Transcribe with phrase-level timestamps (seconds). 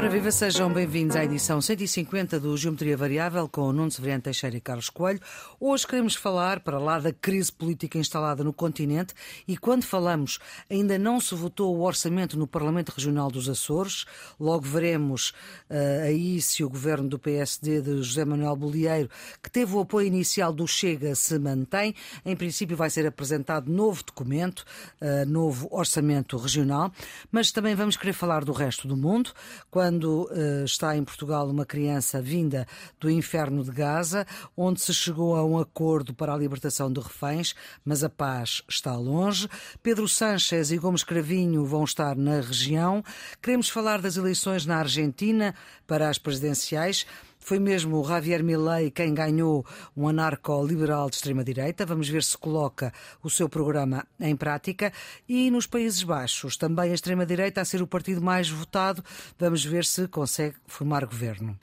[0.00, 4.56] Ora, viva, sejam bem-vindos à edição 150 do Geometria Variável com o Nuno Severiano Teixeira
[4.56, 5.20] e Carlos Coelho.
[5.60, 9.12] Hoje queremos falar, para lá da crise política instalada no continente,
[9.46, 10.38] e quando falamos,
[10.70, 14.06] ainda não se votou o orçamento no Parlamento Regional dos Açores.
[14.40, 15.34] Logo veremos
[15.68, 19.10] uh, aí se o governo do PSD de José Manuel Bolieiro,
[19.42, 21.94] que teve o apoio inicial do Chega, se mantém.
[22.24, 24.64] Em princípio, vai ser apresentado novo documento,
[24.98, 26.90] uh, novo orçamento regional,
[27.30, 29.34] mas também vamos querer falar do resto do mundo
[29.70, 32.66] quando uh, está em Portugal uma criança vinda
[32.98, 34.26] do inferno de Gaza,
[34.56, 37.54] onde se chegou a um acordo para a libertação de reféns,
[37.84, 39.48] mas a paz está longe.
[39.82, 43.02] Pedro Sánchez e Gomes Cravinho vão estar na região.
[43.42, 45.54] Queremos falar das eleições na Argentina
[45.86, 47.06] para as presidenciais.
[47.50, 51.84] Foi mesmo o Javier Milei quem ganhou um anarco-liberal de extrema-direita.
[51.84, 52.92] Vamos ver se coloca
[53.24, 54.92] o seu programa em prática.
[55.28, 59.04] E nos Países Baixos, também a extrema-direita a ser o partido mais votado.
[59.36, 61.58] Vamos ver se consegue formar governo.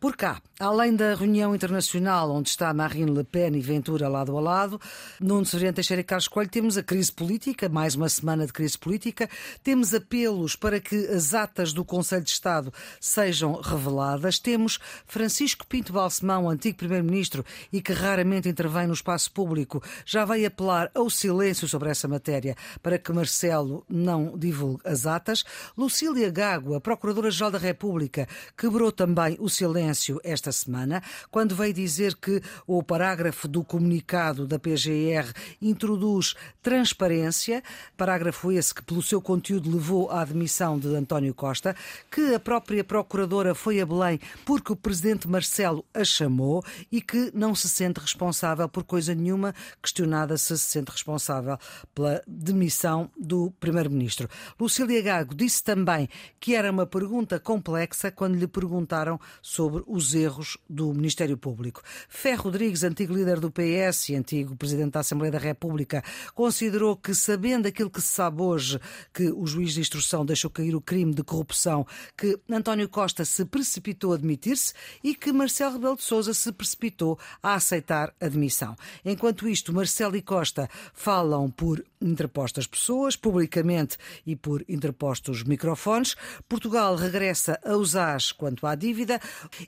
[0.00, 4.40] Por cá, além da reunião internacional onde está Marine Le Pen e Ventura lado a
[4.40, 4.80] lado,
[5.20, 8.78] Nuno Severiano Teixeira e Carlos Coelho, temos a crise política, mais uma semana de crise
[8.78, 9.28] política,
[9.62, 15.92] temos apelos para que as atas do Conselho de Estado sejam reveladas, temos Francisco Pinto
[15.92, 21.68] Balsemão, antigo Primeiro-Ministro e que raramente intervém no espaço público, já vai apelar ao silêncio
[21.68, 25.44] sobre essa matéria para que Marcelo não divulgue as atas.
[25.76, 28.26] Lucília Gago, a Procuradora-Geral da República,
[28.56, 34.46] quebrou também o silêncio silêncio esta semana, quando veio dizer que o parágrafo do comunicado
[34.46, 37.62] da PGR introduz transparência,
[37.96, 41.74] parágrafo esse que, pelo seu conteúdo, levou à admissão de António Costa,
[42.10, 47.30] que a própria Procuradora foi a Belém porque o Presidente Marcelo a chamou e que
[47.34, 51.58] não se sente responsável por coisa nenhuma, questionada se se sente responsável
[51.94, 54.28] pela demissão do Primeiro-Ministro.
[54.58, 56.08] Lucília Gago disse também
[56.38, 61.82] que era uma pergunta complexa quando lhe perguntaram sobre sobre os erros do Ministério Público.
[62.08, 66.02] Ferro Rodrigues, antigo líder do PS e antigo presidente da Assembleia da República,
[66.34, 68.80] considerou que, sabendo aquilo que se sabe hoje,
[69.12, 71.86] que o juiz de instrução deixou cair o crime de corrupção,
[72.16, 77.18] que António Costa se precipitou a admitir-se e que Marcelo Rebelo de Sousa se precipitou
[77.42, 78.76] a aceitar a demissão.
[79.04, 86.16] Enquanto isto, Marcelo e Costa falam por interpostas pessoas, publicamente e por interpostos microfones.
[86.48, 89.20] Portugal regressa a usar quanto à dívida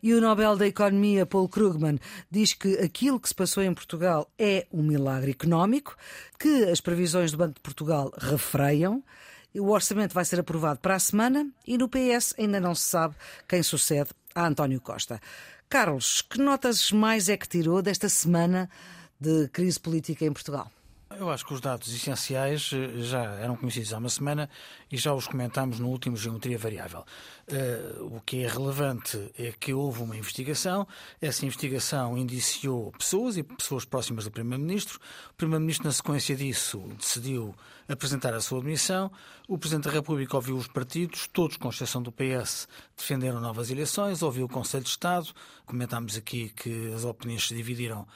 [0.02, 1.98] e o Nobel da Economia, Paul Krugman,
[2.30, 5.96] diz que aquilo que se passou em Portugal é um milagre económico,
[6.38, 9.02] que as previsões do Banco de Portugal refreiam.
[9.54, 13.14] O orçamento vai ser aprovado para a semana e no PS ainda não se sabe
[13.46, 15.20] quem sucede a António Costa.
[15.68, 18.68] Carlos, que notas mais é que tirou desta semana
[19.20, 20.70] de crise política em Portugal?
[21.18, 24.48] Eu acho que os dados essenciais eh, já eram conhecidos há uma semana
[24.90, 27.04] e já os comentámos no último Geometria Variável.
[27.48, 30.86] Uh, o que é relevante é que houve uma investigação,
[31.20, 35.00] essa investigação indiciou pessoas e pessoas próximas do Primeiro-Ministro.
[35.30, 37.54] O Primeiro-Ministro, na sequência disso, decidiu
[37.88, 39.10] apresentar a sua admissão.
[39.48, 44.22] O Presidente da República ouviu os partidos, todos, com exceção do PS, defenderam novas eleições,
[44.22, 45.28] ouviu o Conselho de Estado.
[45.66, 48.06] Comentámos aqui que as opiniões se dividiram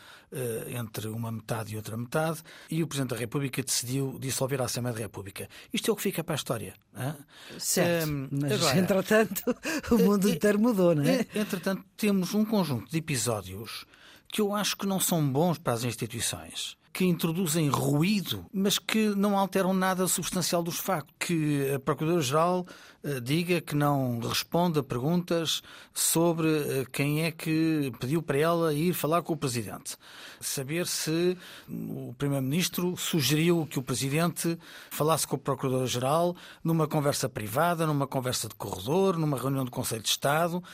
[0.69, 2.43] entre uma metade e outra metade.
[2.71, 5.49] E o Presidente da República decidiu dissolver a Assembleia da República.
[5.73, 6.75] Isto é o que fica para a história.
[6.97, 7.15] Hein?
[7.59, 8.09] Certo.
[8.09, 9.43] Um, mas, agora, entretanto,
[9.91, 11.27] o mundo inteiro mudou, não é?
[11.35, 13.85] Entretanto, temos um conjunto de episódios
[14.29, 19.09] que eu acho que não são bons para as instituições que introduzem ruído, mas que
[19.15, 21.15] não alteram nada substancial dos factos.
[21.19, 22.65] Que a Procuradora-Geral
[23.05, 25.63] uh, diga que não responde a perguntas
[25.93, 29.95] sobre uh, quem é que pediu para ela ir falar com o Presidente.
[30.41, 31.37] Saber se
[31.69, 34.59] o Primeiro-Ministro sugeriu que o Presidente
[34.89, 36.35] falasse com o Procurador-Geral
[36.65, 40.65] numa conversa privada, numa conversa de corredor, numa reunião do Conselho de Estado.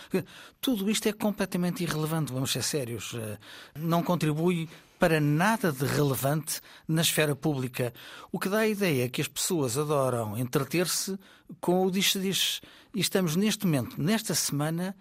[0.60, 3.12] Tudo isto é completamente irrelevante, vamos ser sérios.
[3.12, 3.36] Uh,
[3.76, 4.68] não contribui
[5.02, 7.92] para nada de relevante na esfera pública,
[8.30, 11.18] o que dá a ideia que as pessoas adoram entreter-se
[11.60, 12.60] com o diz-diz.
[12.94, 14.94] E estamos neste momento, nesta semana,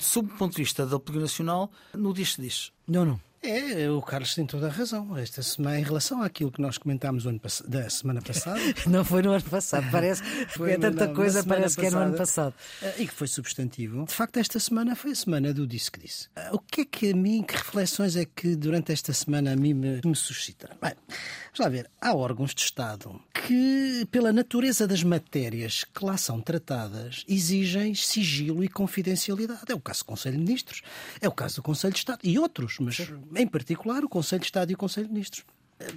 [0.00, 2.72] sob o ponto de vista da política nacional, no diz-diz.
[2.88, 3.20] Não, não.
[3.42, 5.16] É, o Carlos tem toda a razão.
[5.16, 8.60] Esta semana, em relação àquilo que nós comentámos ano, da semana passada.
[8.86, 10.22] não foi no ano passado, parece.
[10.56, 12.54] Foi é tanta não, coisa, parece passada, que é no ano passado.
[12.82, 14.04] Eh, e que foi substantivo.
[14.06, 16.28] De facto, esta semana foi a semana do Disse que Disse.
[16.34, 19.56] Eh, o que é que a mim, que reflexões é que durante esta semana a
[19.56, 20.70] mim me, me suscita?
[20.80, 21.90] Bem, vamos lá ver.
[22.00, 28.64] Há órgãos de Estado que, pela natureza das matérias que lá são tratadas, exigem sigilo
[28.64, 29.60] e confidencialidade.
[29.68, 30.82] É o caso do Conselho de Ministros,
[31.20, 32.96] é o caso do Conselho de Estado e outros, mas
[33.34, 35.44] em particular o Conselho de Estado e o Conselho de Ministros.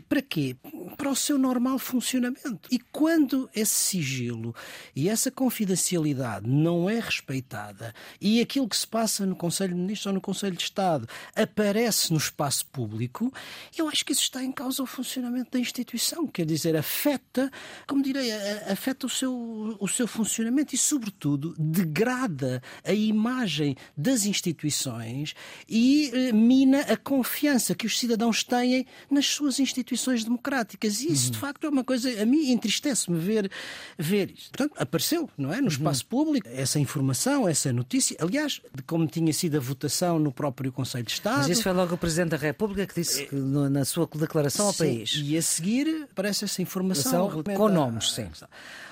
[0.10, 0.58] Para quê?
[0.98, 2.68] Para o seu normal funcionamento.
[2.70, 4.54] E quando esse sigilo
[4.94, 10.08] e essa confidencialidade não é respeitada e aquilo que se passa no Conselho de Ministros
[10.08, 13.34] ou no Conselho de Estado aparece no espaço público,
[13.78, 16.28] eu acho que isso está em causa o funcionamento da instituição.
[16.28, 17.50] Quer dizer, afeta,
[17.88, 18.32] como direi,
[18.70, 25.34] afeta o seu, o seu funcionamento e, sobretudo, degrada a imagem das instituições
[25.68, 31.02] e eh, mina a confiança que os cidadãos têm nas suas instituições instituições democráticas.
[31.02, 32.22] E isso, de facto, é uma coisa.
[32.22, 33.52] A mim entristece-me ver,
[33.98, 34.50] ver isso.
[34.52, 35.62] Portanto, apareceu, não é?
[35.62, 38.18] No espaço público, essa informação, essa notícia.
[38.20, 41.40] Aliás, de como tinha sido a votação no próprio Conselho de Estado.
[41.40, 44.74] Mas isso foi logo o Presidente da República que disse que, na sua declaração ao
[44.74, 45.22] sim, país.
[45.24, 47.44] E a seguir aparece essa informação.
[47.44, 48.28] Com nomes, sim.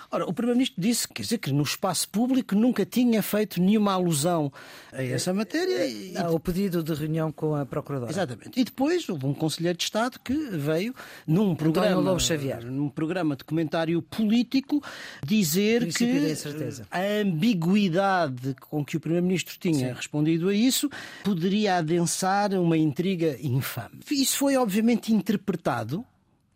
[0.10, 4.52] Ora, o Primeiro-Ministro disse quer dizer, que no espaço público nunca tinha feito nenhuma alusão
[4.94, 5.86] a essa matéria.
[5.86, 6.14] E...
[6.32, 8.12] O pedido de reunião com a Procuradora.
[8.12, 8.60] Exatamente.
[8.60, 10.94] E depois houve um Conselheiro de Estado que veio
[11.26, 12.64] num programa, Lobo Xavier.
[12.66, 14.82] num programa de comentário político
[15.26, 16.34] dizer que
[16.90, 19.94] a ambiguidade com que o Primeiro-Ministro tinha Sim.
[19.94, 20.90] respondido a isso
[21.24, 24.00] poderia adensar uma intriga infame.
[24.10, 26.06] Isso foi obviamente interpretado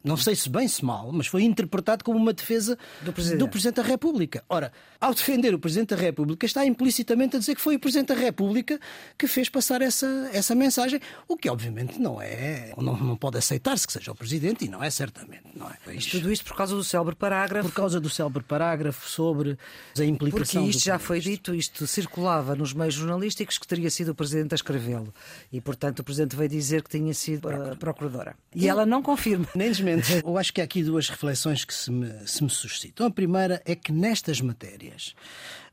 [0.03, 3.39] não sei se bem se mal, mas foi interpretado como uma defesa do Presidente.
[3.39, 4.43] do Presidente da República.
[4.49, 8.09] Ora, ao defender o Presidente da República, está implicitamente a dizer que foi o Presidente
[8.09, 8.79] da República
[9.17, 13.85] que fez passar essa, essa mensagem, o que obviamente não é, não, não pode aceitar-se
[13.85, 15.43] que seja o Presidente, e não é certamente.
[15.55, 15.77] Não é?
[15.85, 17.69] Mas tudo isto por causa do célebre parágrafo.
[17.69, 19.57] Por causa do célebre parágrafo sobre
[19.97, 20.61] a implicação.
[20.63, 24.53] Porque isto já foi dito, isto circulava nos meios jornalísticos que teria sido o Presidente
[24.53, 25.13] a escrevê-lo.
[25.51, 28.35] E, portanto, o Presidente veio dizer que tinha sido a Procuradora.
[28.55, 29.47] E, e ela não confirma.
[29.55, 29.90] Nem desmente
[30.23, 33.05] eu acho que há aqui duas reflexões que se me, se me suscitam.
[33.07, 35.15] A primeira é que nestas matérias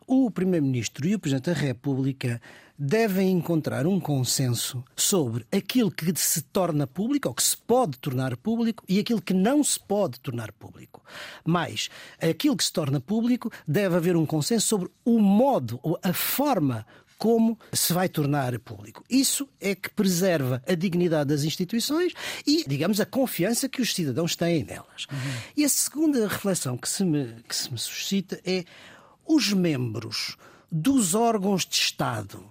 [0.09, 2.41] o Primeiro-Ministro e o Presidente da República
[2.79, 8.35] devem encontrar um consenso sobre aquilo que se torna público, ou que se pode tornar
[8.37, 11.05] público, e aquilo que não se pode tornar público.
[11.45, 16.13] Mas aquilo que se torna público deve haver um consenso sobre o modo, ou a
[16.15, 16.87] forma
[17.19, 19.05] como se vai tornar público.
[19.11, 22.13] Isso é que preserva a dignidade das instituições
[22.47, 25.07] e, digamos, a confiança que os cidadãos têm nelas.
[25.11, 25.33] Uhum.
[25.57, 28.65] E a segunda reflexão que se, me, que se me suscita é
[29.27, 30.37] os membros
[30.71, 32.45] dos órgãos de Estado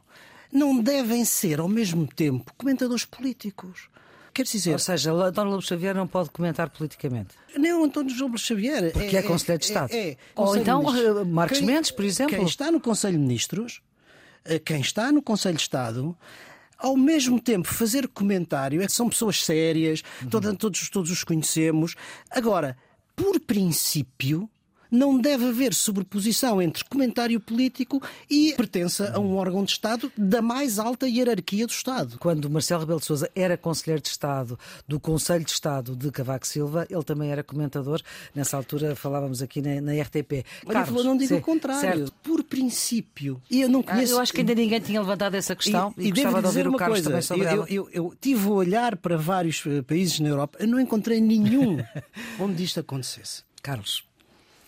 [0.52, 3.90] não devem ser, ao mesmo tempo, comentadores políticos.
[4.34, 7.30] Quer dizer, Ou seja, António Lobo Xavier não pode comentar politicamente.
[7.58, 8.92] Nem o António Lobo Xavier.
[8.92, 9.92] Porque é, é Conselheiro de Estado.
[9.92, 10.84] É, é, Ou então
[11.25, 12.36] Marcos quem, Mendes, por exemplo.
[12.36, 13.81] Quem está no Conselho de Ministros
[14.64, 16.18] quem está no Conselho de Estado
[16.78, 20.56] ao mesmo tempo fazer comentário, é que são pessoas sérias, uhum.
[20.56, 21.96] todos, todos os conhecemos.
[22.30, 22.78] Agora,
[23.16, 24.50] por princípio,
[24.92, 30.42] não deve haver sobreposição entre comentário político e pertença a um órgão de Estado da
[30.42, 32.18] mais alta hierarquia do Estado.
[32.19, 34.57] Quando Marcelo Rebelo de Sousa era Conselheiro de Estado
[34.88, 38.01] do Conselho de Estado de Cavaco Silva, ele também era comentador.
[38.34, 40.45] Nessa altura falávamos aqui na, na RTP.
[40.66, 41.81] Mas Carlos, não digo sim, o contrário.
[41.81, 42.13] Certo.
[42.24, 43.42] Por princípio.
[43.50, 44.13] Eu não conheço...
[44.13, 46.48] Ah, eu acho que ainda ninguém tinha levantado essa questão e, e, e gostava de
[46.48, 47.66] ouvir o Carlos coisa, também sobre eu, ela.
[47.69, 51.19] Eu, eu, eu tive a olhar para vários eh, países na Europa, eu não encontrei
[51.19, 51.78] nenhum
[52.39, 53.44] onde isto acontecesse.
[53.62, 54.06] Carlos.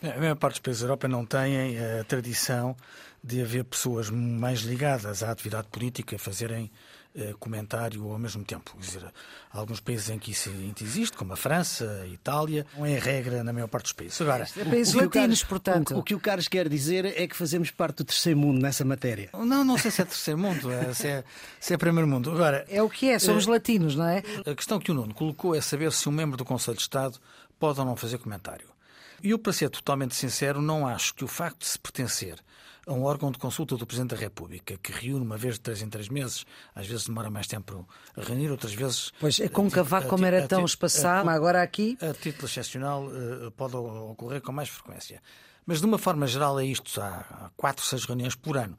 [0.01, 2.75] A maior parte dos países da Europa não têm a tradição
[3.23, 6.71] de haver pessoas mais ligadas à atividade política fazerem
[7.15, 8.71] eh, comentário ao mesmo tempo.
[8.75, 9.13] Quer dizer,
[9.51, 10.49] há alguns países em que isso
[10.81, 14.21] existe, como a França, a Itália, não é regra na maior parte dos países.
[14.21, 15.95] Agora, é países latinos, portanto.
[15.95, 18.85] O, o, que o Carlos quer dizer é que fazemos parte do terceiro mundo nessa
[18.85, 19.29] matéria.
[19.33, 21.23] Não, não sei se é terceiro mundo, é, se, é,
[21.59, 22.31] se é primeiro mundo.
[22.31, 24.23] Agora, é o que é, somos é, latinos, não é?
[24.45, 27.19] A questão que o Nuno colocou é saber se um membro do Conselho de Estado
[27.59, 28.68] pode ou não fazer comentário.
[29.23, 32.39] E eu, para ser totalmente sincero, não acho que o facto de se pertencer
[32.87, 35.81] a um órgão de consulta do Presidente da República, que reúne uma vez de três
[35.81, 39.11] em três meses, às vezes demora mais tempo a reunir, outras vezes.
[39.19, 41.97] Pois é, com Cavaco, como era tão espaçado, mas agora aqui.
[42.01, 45.21] A título excepcional eh, pode ocorrer com mais frequência.
[45.69, 46.99] Mas, de uma forma geral, é isto.
[46.99, 48.75] Há quatro, seis reuniões por ano.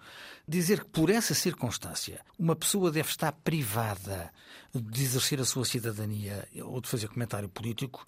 [0.50, 4.32] Dizer que, por essa circunstância, uma pessoa deve estar privada
[4.74, 8.04] de exercer a sua cidadania ou de fazer comentário político,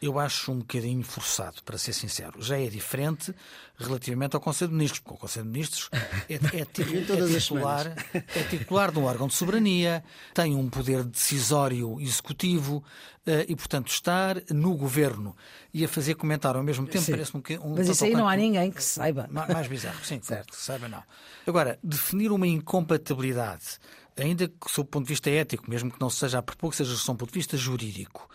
[0.00, 2.42] eu acho um bocadinho forçado, para ser sincero.
[2.42, 3.34] Já é diferente
[3.78, 5.88] relativamente ao Conselho de Ministros, porque o Conselho de Ministros
[6.28, 10.04] é, é, é, titular, é titular de um órgão de soberania,
[10.34, 12.84] tem um poder decisório executivo
[13.26, 15.36] eh, e, portanto, estar no governo
[15.74, 18.34] e a fazer comentário ao mesmo tempo parece-me um, um Mas isso aí não há
[18.34, 19.28] ninguém que saiba.
[19.30, 20.52] Mais bizarro, sim, certo.
[20.52, 21.02] que saiba não.
[21.46, 23.78] Agora, definir uma incompatibilidade
[24.22, 26.76] ainda que sob o ponto de vista ético, mesmo que não seja a propor, que
[26.76, 28.28] seja sob o ponto de vista jurídico,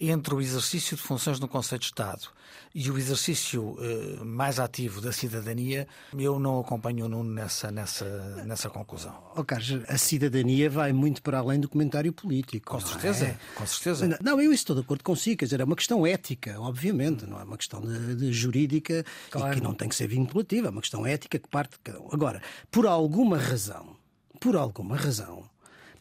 [0.00, 2.28] entre o exercício de funções no Conselho de Estado
[2.74, 8.06] e o exercício eh, mais ativo da cidadania, eu não acompanho o Nuno nessa, nessa,
[8.46, 9.14] nessa conclusão.
[9.36, 12.70] Oh, Carlos, a cidadania vai muito para além do comentário político.
[12.70, 13.38] Com certeza, é?
[13.56, 14.18] com certeza.
[14.22, 17.44] Não, eu estou de acordo consigo, quer dizer, é uma questão ética, obviamente, não é
[17.44, 19.52] uma questão de, de jurídica claro.
[19.52, 22.00] e que não tem que ser vinculativa, é uma questão ética que parte de cada
[22.00, 22.08] um.
[22.12, 22.40] Agora,
[22.70, 23.96] por alguma razão,
[24.38, 25.42] por alguma razão,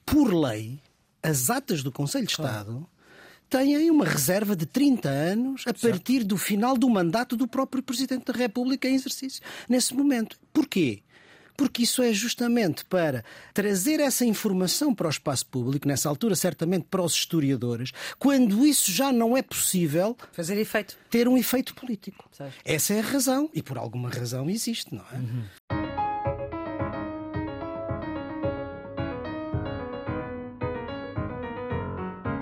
[0.05, 0.79] por lei,
[1.23, 2.87] as atas do Conselho de Estado
[3.49, 6.27] têm uma reserva de 30 anos a partir certo.
[6.27, 10.39] do final do mandato do próprio Presidente da República em exercício, nesse momento.
[10.53, 11.01] Porquê?
[11.57, 13.21] Porque isso é justamente para
[13.53, 18.89] trazer essa informação para o espaço público, nessa altura, certamente para os historiadores, quando isso
[18.93, 22.29] já não é possível fazer efeito, ter um efeito político.
[22.63, 25.17] Essa é a razão, e por alguma razão existe, não é?
[25.17, 25.43] Uhum.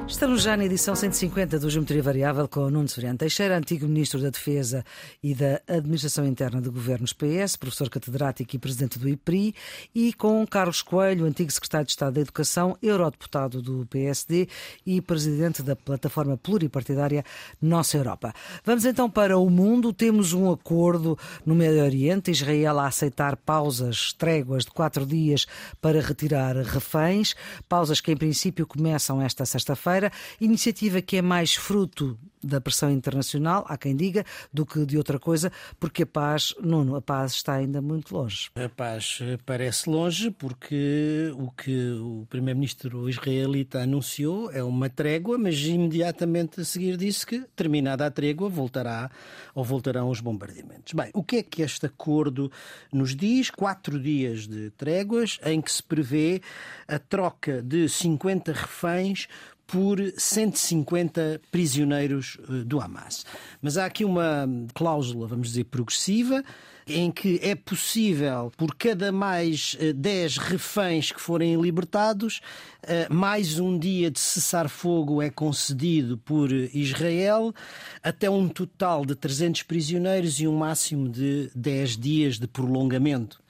[0.08, 4.30] Estamos já na edição 150 do Geometria Variável com Nuno Severiano Teixeira, antigo Ministro da
[4.30, 4.86] Defesa
[5.22, 9.54] e da Administração Interna de Governos PS, professor catedrático e presidente do IPRI,
[9.94, 14.48] e com Carlos Coelho, antigo Secretário de Estado da Educação, eurodeputado do PSD
[14.86, 17.24] e presidente da plataforma pluripartidária
[17.62, 18.34] Nossa Europa.
[18.64, 19.92] Vamos então para o mundo.
[19.92, 25.46] Temos um acordo no Médio Oriente, Israel a aceitar pausas, tréguas de quatro dias
[25.82, 27.36] para retirar reféns,
[27.68, 29.97] pausas que em princípio começam esta sexta-feira
[30.40, 34.24] iniciativa que é mais fruto da pressão internacional, há quem diga,
[34.54, 38.50] do que de outra coisa, porque a paz, Nuno, a paz está ainda muito longe.
[38.56, 45.60] A paz parece longe porque o que o primeiro-ministro israelita anunciou é uma trégua, mas
[45.60, 49.10] imediatamente a seguir disse que, terminada a trégua, voltará
[49.54, 50.94] ou voltarão os bombardeamentos.
[50.94, 52.52] Bem, o que é que este acordo
[52.92, 53.50] nos diz?
[53.50, 56.42] Quatro dias de tréguas em que se prevê
[56.88, 59.28] a troca de 50 reféns
[59.68, 63.26] por 150 prisioneiros eh, do Hamas.
[63.62, 66.42] Mas há aqui uma cláusula, vamos dizer, progressiva,
[66.88, 72.40] em que é possível, por cada mais 10 eh, reféns que forem libertados,
[72.82, 77.54] eh, mais um dia de cessar-fogo é concedido por Israel,
[78.02, 83.42] até um total de 300 prisioneiros e um máximo de 10 dias de prolongamento.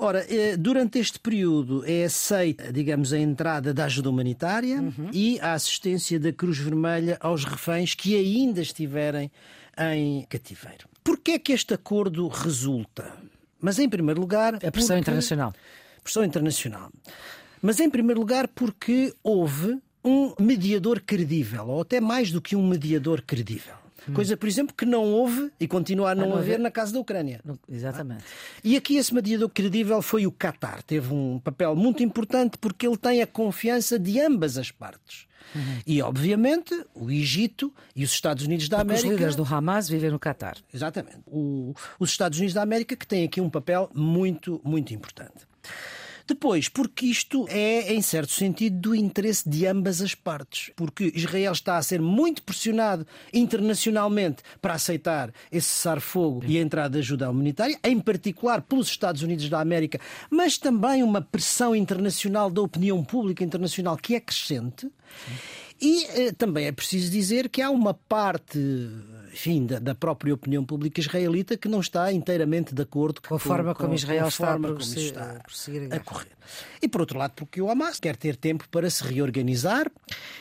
[0.00, 5.10] Ora, eh, durante este período é aceita, digamos, a entrada da ajuda humanitária uhum.
[5.12, 9.28] e a assistência da Cruz Vermelha aos reféns que ainda estiverem
[9.76, 10.88] em cativeiro.
[11.02, 13.12] Porquê é que este acordo resulta?
[13.60, 14.54] Mas, em primeiro lugar...
[14.54, 15.00] A pressão porque...
[15.00, 15.52] internacional.
[16.04, 16.92] Pressão internacional.
[17.60, 22.64] Mas, em primeiro lugar, porque houve um mediador credível, ou até mais do que um
[22.64, 23.74] mediador credível.
[24.08, 24.14] Hum.
[24.14, 27.00] Coisa, por exemplo, que não houve e continua a não, haver, haver na casa da
[27.00, 27.40] Ucrânia.
[27.68, 28.24] Exatamente.
[28.62, 30.82] E aqui esse mediador credível foi o Qatar.
[30.82, 35.26] Teve um papel muito importante porque ele tem a confiança de ambas as partes.
[35.54, 35.80] Uhum.
[35.86, 39.06] E, obviamente, o Egito e os Estados Unidos da América.
[39.06, 40.56] Os líderes do Hamas vivem no Qatar.
[40.72, 41.20] Exatamente.
[41.26, 45.46] O, os Estados Unidos da América que têm aqui um papel muito, muito importante.
[46.28, 50.70] Depois, porque isto é, em certo sentido, do interesse de ambas as partes.
[50.76, 56.90] Porque Israel está a ser muito pressionado internacionalmente para aceitar esse cessar-fogo e a entrada
[56.90, 59.98] de ajuda humanitária, em particular pelos Estados Unidos da América,
[60.30, 64.86] mas também uma pressão internacional da opinião pública internacional que é crescente.
[64.86, 65.34] Sim.
[65.80, 68.58] E eh, também é preciso dizer que há uma parte
[69.38, 73.38] enfim, da, da, própria opinião pública israelita que não está inteiramente de acordo com a
[73.38, 76.32] forma como Israel com a está, a, prosseguir, está a, prosseguir a correr.
[76.82, 79.88] E por outro lado, porque o Hamas quer ter tempo para se reorganizar.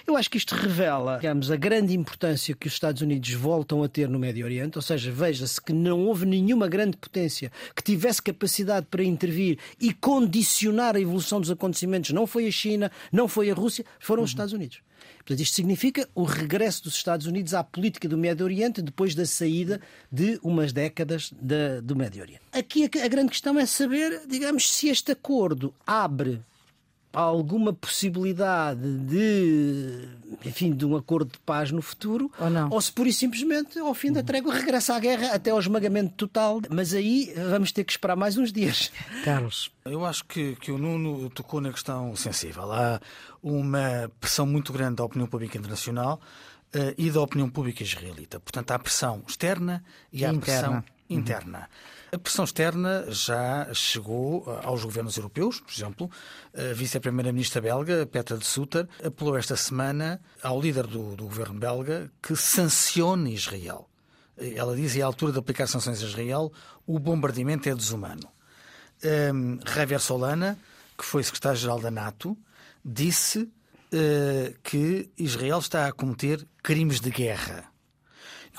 [0.05, 3.87] Eu acho que isto revela, digamos, a grande importância que os Estados Unidos voltam a
[3.87, 8.19] ter no Médio Oriente, ou seja, veja-se que não houve nenhuma grande potência que tivesse
[8.21, 12.09] capacidade para intervir e condicionar a evolução dos acontecimentos.
[12.11, 14.33] Não foi a China, não foi a Rússia, foram os uhum.
[14.33, 14.86] Estados Unidos.
[15.27, 19.25] Portanto, isto significa o regresso dos Estados Unidos à política do Médio Oriente depois da
[19.25, 21.33] saída de umas décadas
[21.83, 22.43] do Médio Oriente.
[22.53, 26.39] Aqui a, a grande questão é saber, digamos, se este acordo abre
[27.21, 30.07] alguma possibilidade de,
[30.45, 32.69] enfim, de um acordo de paz no futuro, ou, não.
[32.69, 36.13] ou se pura e simplesmente, ao fim da trégua, regressa à guerra até ao esmagamento
[36.15, 36.61] total.
[36.69, 38.91] Mas aí vamos ter que esperar mais uns dias.
[39.23, 39.71] Carlos.
[39.85, 42.71] Eu acho que, que o Nuno tocou na questão sensível.
[42.71, 42.99] Há
[43.41, 46.19] uma pressão muito grande da opinião pública internacional
[46.75, 48.39] uh, e da opinião pública israelita.
[48.39, 51.69] Portanto, há pressão externa e, há a pressão interna.
[52.11, 56.09] A pressão externa já chegou eh, aos governos europeus, por exemplo,
[56.53, 62.11] a vice-primeira-ministra belga, Petra de Sutter, apelou esta semana ao líder do, do governo belga
[62.21, 63.89] que sancione Israel.
[64.37, 66.51] Ela diz que, à altura de aplicar sanções a Israel,
[66.85, 68.29] o bombardeamento é desumano.
[69.03, 70.57] Um, Javier Solana,
[70.97, 72.37] que foi secretário-geral da NATO,
[72.85, 77.65] disse uh, que Israel está a cometer crimes de guerra.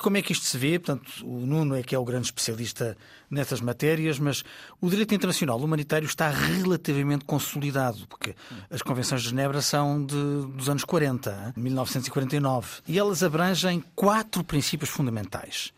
[0.00, 0.78] Como é que isto se vê?
[0.78, 2.96] Portanto, o Nuno é que é o grande especialista
[3.30, 4.44] nessas matérias, mas
[4.80, 8.34] o direito internacional humanitário está relativamente consolidado, porque
[8.70, 10.14] as convenções de Genebra são de,
[10.54, 15.72] dos anos 40, 1949, e elas abrangem quatro princípios fundamentais.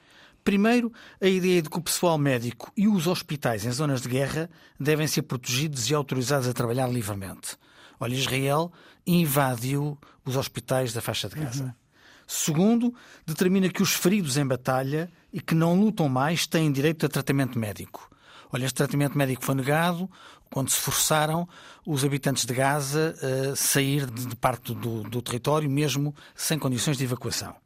[0.44, 4.48] Primeiro, a ideia de que o pessoal médico e os hospitais em zonas de guerra
[4.78, 7.56] devem ser protegidos e autorizados a trabalhar livremente.
[7.98, 8.72] Olha, Israel
[9.06, 11.64] invadiu os hospitais da faixa de Gaza.
[11.64, 11.79] Uhum.
[12.32, 12.94] Segundo,
[13.26, 17.58] determina que os feridos em batalha e que não lutam mais têm direito a tratamento
[17.58, 18.08] médico.
[18.52, 20.08] Olha, este tratamento médico foi negado
[20.48, 21.48] quando se forçaram
[21.84, 23.16] os habitantes de Gaza
[23.50, 27.56] a sair de parte do, do território, mesmo sem condições de evacuação.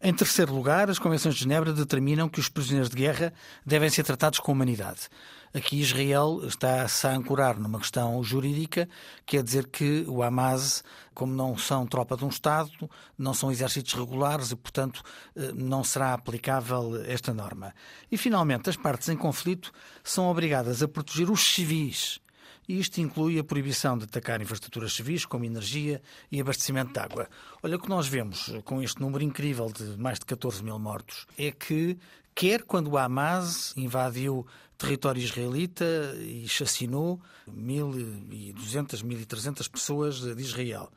[0.00, 3.32] Em terceiro lugar, as Convenções de Genebra determinam que os prisioneiros de guerra
[3.66, 5.08] devem ser tratados com humanidade.
[5.52, 8.88] Aqui Israel está-se a ancorar numa questão jurídica,
[9.26, 12.70] quer dizer que o Hamas, como não são tropa de um Estado,
[13.18, 15.02] não são exércitos regulares e, portanto,
[15.34, 17.74] eh, não será aplicável esta norma.
[18.08, 19.72] E, finalmente, as partes em conflito
[20.04, 22.20] são obrigadas a proteger os civis
[22.68, 27.28] e isto inclui a proibição de atacar infraestruturas civis, como energia e abastecimento de água.
[27.62, 31.26] Olha, o que nós vemos com este número incrível de mais de 14 mil mortos
[31.38, 31.98] é que,
[32.34, 34.46] quer quando o Hamas invadiu
[34.76, 37.20] território israelita e chacinou
[37.50, 40.92] 1.200, 1.300 pessoas de Israel,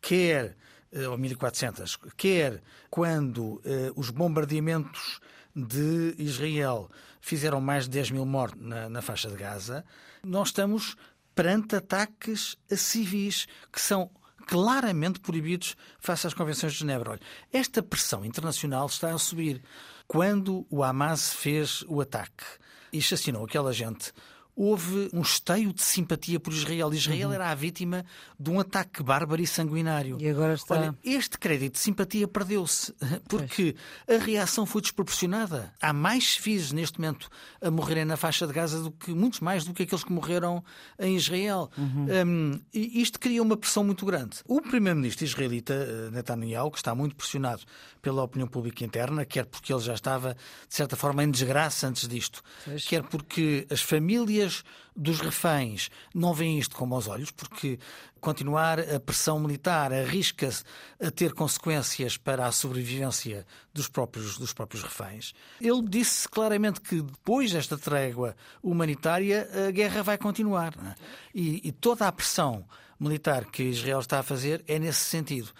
[0.00, 0.56] quer
[0.92, 5.20] eh, ou 1.400, quer quando eh, os bombardeamentos
[5.54, 6.88] de Israel
[7.20, 9.84] fizeram mais de 10 mil mortos na, na faixa de Gaza,
[10.22, 10.96] nós estamos
[11.36, 14.10] perante ataques a civis que são
[14.46, 17.10] claramente proibidos face às convenções de Genebra.
[17.12, 17.20] Olha,
[17.52, 19.62] esta pressão internacional está a subir.
[20.08, 22.44] Quando o Hamas fez o ataque
[22.92, 24.12] e assassinou aquela gente,
[24.56, 26.92] houve um esteio de simpatia por Israel.
[26.94, 27.34] Israel uhum.
[27.34, 28.04] era a vítima
[28.40, 30.16] de um ataque bárbaro e sanguinário.
[30.18, 30.74] E agora está...
[30.74, 32.94] Olha, este crédito de simpatia perdeu-se
[33.28, 34.20] porque pois.
[34.20, 35.74] a reação foi desproporcionada.
[35.80, 37.28] Há mais civis neste momento
[37.60, 40.64] a morrerem na faixa de Gaza do que muitos mais do que aqueles que morreram
[40.98, 41.70] em Israel.
[41.76, 42.06] Uhum.
[42.26, 44.38] Um, e isto cria uma pressão muito grande.
[44.46, 47.62] O primeiro-ministro israelita eh, Netanyahu, que está muito pressionado
[48.00, 50.34] pela opinião pública interna, quer porque ele já estava
[50.68, 52.84] de certa forma em desgraça antes disto, pois.
[52.84, 57.78] quer porque as famílias famílias dos reféns não veem isto com bons olhos, porque
[58.20, 60.64] continuar a pressão militar arrisca-se
[61.00, 65.34] a ter consequências para a sobrevivência dos próprios, dos próprios reféns.
[65.60, 70.72] Ele disse claramente que depois desta trégua humanitária a guerra vai continuar.
[70.74, 70.94] É?
[71.34, 72.64] E, e toda a pressão
[72.98, 75.50] militar que Israel está a fazer é nesse sentido.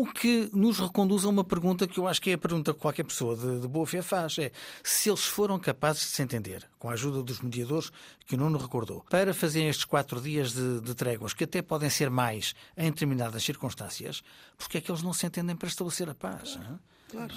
[0.00, 2.80] O que nos reconduz a uma pergunta que eu acho que é a pergunta que
[2.80, 4.50] qualquer pessoa de, de boa fé faz: é
[4.82, 7.92] se eles foram capazes de se entender, com a ajuda dos mediadores
[8.24, 11.90] que o Nuno recordou, para fazerem estes quatro dias de, de tréguas, que até podem
[11.90, 14.22] ser mais em determinadas circunstâncias,
[14.56, 16.54] porque é que eles não se entendem para estabelecer a paz?
[16.54, 16.80] Claro.
[17.10, 17.34] claro.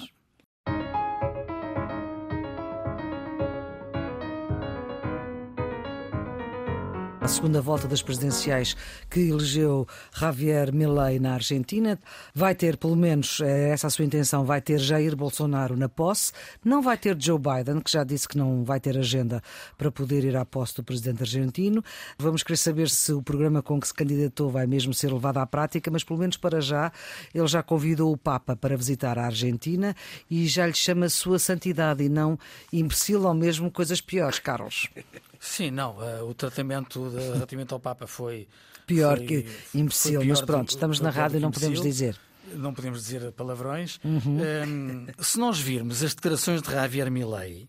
[7.24, 8.76] A segunda volta das presidenciais
[9.08, 11.98] que elegeu Javier Milei na Argentina
[12.34, 16.34] vai ter, pelo menos, é essa a sua intenção, vai ter Jair Bolsonaro na posse,
[16.62, 19.42] não vai ter Joe Biden, que já disse que não vai ter agenda
[19.78, 21.82] para poder ir à posse do presidente argentino.
[22.18, 25.46] Vamos querer saber se o programa com que se candidatou vai mesmo ser levado à
[25.46, 26.92] prática, mas pelo menos para já
[27.34, 29.96] ele já convidou o Papa para visitar a Argentina
[30.30, 32.38] e já lhe chama Sua Santidade e não
[32.70, 34.90] imbecil ou mesmo coisas piores, Carlos.
[35.44, 35.98] Sim, não.
[35.98, 38.48] Uh, o tratamento de, relativamente ao Papa foi.
[38.86, 42.18] Pior foi, que imbecil, pior mas pronto, estamos na rádio e não podemos dizer.
[42.54, 43.98] Não podemos dizer palavrões.
[44.04, 44.38] Uhum.
[44.38, 47.68] Um, se nós virmos as declarações de Javier Milei,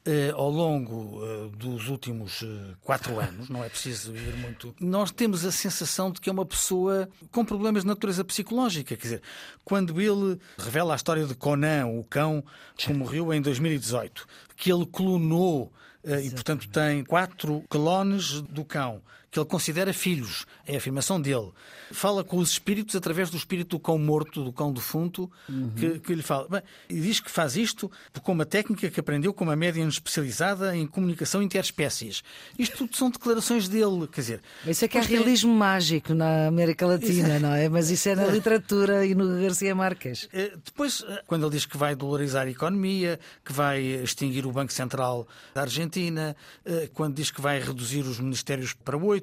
[0.00, 5.10] Uh, ao longo uh, dos últimos uh, quatro anos, não é preciso ir muito, nós
[5.10, 8.96] temos a sensação de que é uma pessoa com problemas de natureza psicológica.
[8.96, 9.22] Quer dizer,
[9.62, 12.42] quando ele revela a história de Conan, o cão
[12.78, 15.70] que morreu em 2018, que ele clonou.
[16.04, 20.44] E, portanto, tem quatro clones do cão que ele considera filhos.
[20.66, 21.50] É a afirmação dele.
[21.92, 25.70] Fala com os espíritos através do espírito do cão morto, do cão defunto, uhum.
[25.76, 26.48] que, que lhe fala.
[26.48, 27.90] Bem, e diz que faz isto
[28.22, 32.22] com uma técnica que aprendeu com uma médium especializada em comunicação interespécies.
[32.58, 34.08] Isto tudo são declarações dele.
[34.10, 37.68] Quer dizer, isso é que é realismo mágico na América Latina, não é?
[37.68, 40.28] Mas isso é na literatura e no Garcia Marques.
[40.32, 44.52] Eh, depois, eh, quando ele diz que vai dolarizar a economia, que vai extinguir o
[44.52, 49.19] Banco Central da Argentina, eh, quando diz que vai reduzir os ministérios para oito,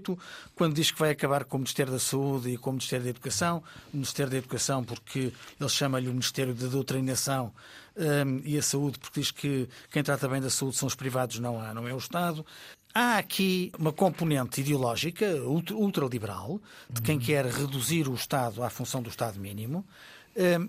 [0.56, 3.10] quando diz que vai acabar com o Ministério da Saúde e com o Ministério da
[3.10, 3.64] Educação.
[3.94, 7.54] O Ministério da Educação, porque ele chama-lhe o Ministério da Doutrinação
[7.98, 11.40] um, e a Saúde, porque diz que quem trata bem da saúde são os privados,
[11.40, 12.46] não, há, não é o Estado.
[12.94, 15.26] há aqui uma componente ideológica
[15.74, 19.86] ultraliberal de quem quer reduzir o Estado à função do Estado mínimo,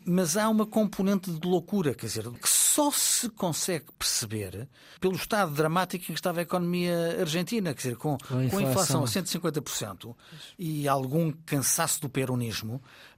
[0.04, 4.68] mas há uma componente de loucura, quer dizer, que só se consegue perceber
[5.00, 9.02] pelo estado dramático em que estava a economia argentina, quer dizer, com, com a inflação,
[9.02, 10.14] a 150%
[10.58, 12.80] e algum cansaço do peronismo,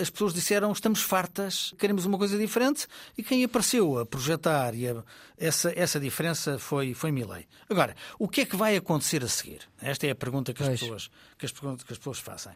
[0.00, 2.86] as pessoas disseram estamos fartas, queremos uma coisa diferente
[3.16, 5.02] e quem apareceu a projetar e a,
[5.36, 7.46] essa, essa diferença foi, foi Milley.
[7.68, 9.60] Agora, o que é que vai acontecer a seguir?
[9.80, 12.52] Esta é a pergunta que as, pessoas, que as, que as pessoas fazem.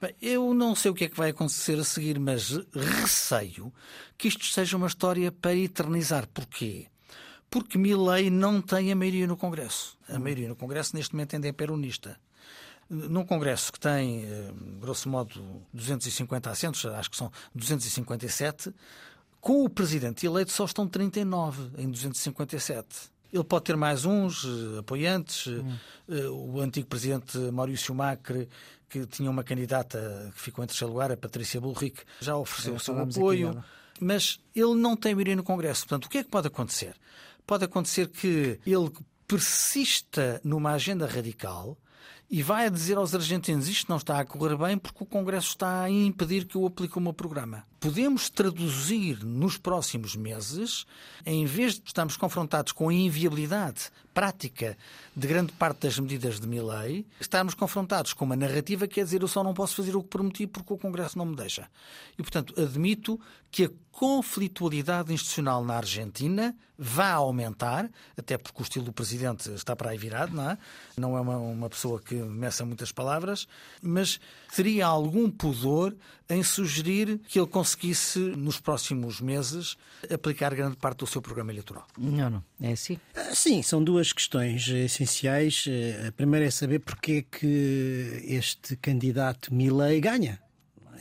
[0.00, 3.72] Bem, eu não sei o que é que vai acontecer a seguir, mas receio
[4.18, 6.26] que isto seja uma história para eternizar.
[6.28, 6.88] Porquê?
[7.48, 9.96] Porque Milley não tem a maioria no Congresso.
[10.08, 12.18] A maioria no Congresso neste momento ainda é peronista.
[12.88, 18.72] Num Congresso que tem, eh, grosso modo, 250 assentos, acho que são 257,
[19.40, 22.86] com o presidente eleito só estão 39 em 257.
[23.32, 25.48] Ele pode ter mais uns eh, apoiantes.
[25.48, 25.76] Hum.
[26.30, 28.48] O antigo presidente Maurício Macri
[28.88, 32.80] que tinha uma candidata que ficou em terceiro lugar, a Patrícia Bullrich, já ofereceu o
[32.80, 33.62] seu apoio,
[34.00, 35.82] mas ele não tem maioria no Congresso.
[35.82, 36.94] Portanto, o que é que pode acontecer?
[37.46, 38.90] Pode acontecer que ele
[39.26, 41.76] persista numa agenda radical
[42.30, 45.50] e vai a dizer aos argentinos isto não está a correr bem porque o Congresso
[45.50, 47.64] está a impedir que eu aplique o meu programa.
[47.86, 50.84] Podemos traduzir nos próximos meses,
[51.24, 54.76] em vez de estarmos confrontados com a inviabilidade prática
[55.14, 59.22] de grande parte das medidas de Milley, estarmos confrontados com uma narrativa que quer dizer
[59.22, 61.68] eu só não posso fazer o que prometi porque o Congresso não me deixa.
[62.18, 63.20] E, portanto, admito
[63.52, 69.74] que a conflitualidade institucional na Argentina vai aumentar, até porque o estilo do Presidente está
[69.76, 70.58] para aí virado, não é?
[70.96, 73.46] Não é uma, uma pessoa que meça muitas palavras,
[73.80, 74.20] mas
[74.54, 75.94] teria algum pudor
[76.28, 79.76] em sugerir que ele conseguisse, nos próximos meses,
[80.12, 81.86] aplicar grande parte do seu programa eleitoral.
[81.96, 82.44] Não, não.
[82.60, 82.98] É assim?
[83.14, 85.64] Ah, sim, são duas questões essenciais.
[86.06, 90.40] A primeira é saber porque é que este candidato Milley ganha.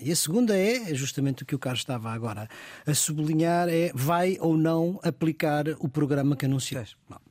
[0.01, 2.49] E a segunda é justamente o que o Carlos estava agora
[2.85, 6.83] a sublinhar: é vai ou não aplicar o programa que anunciou.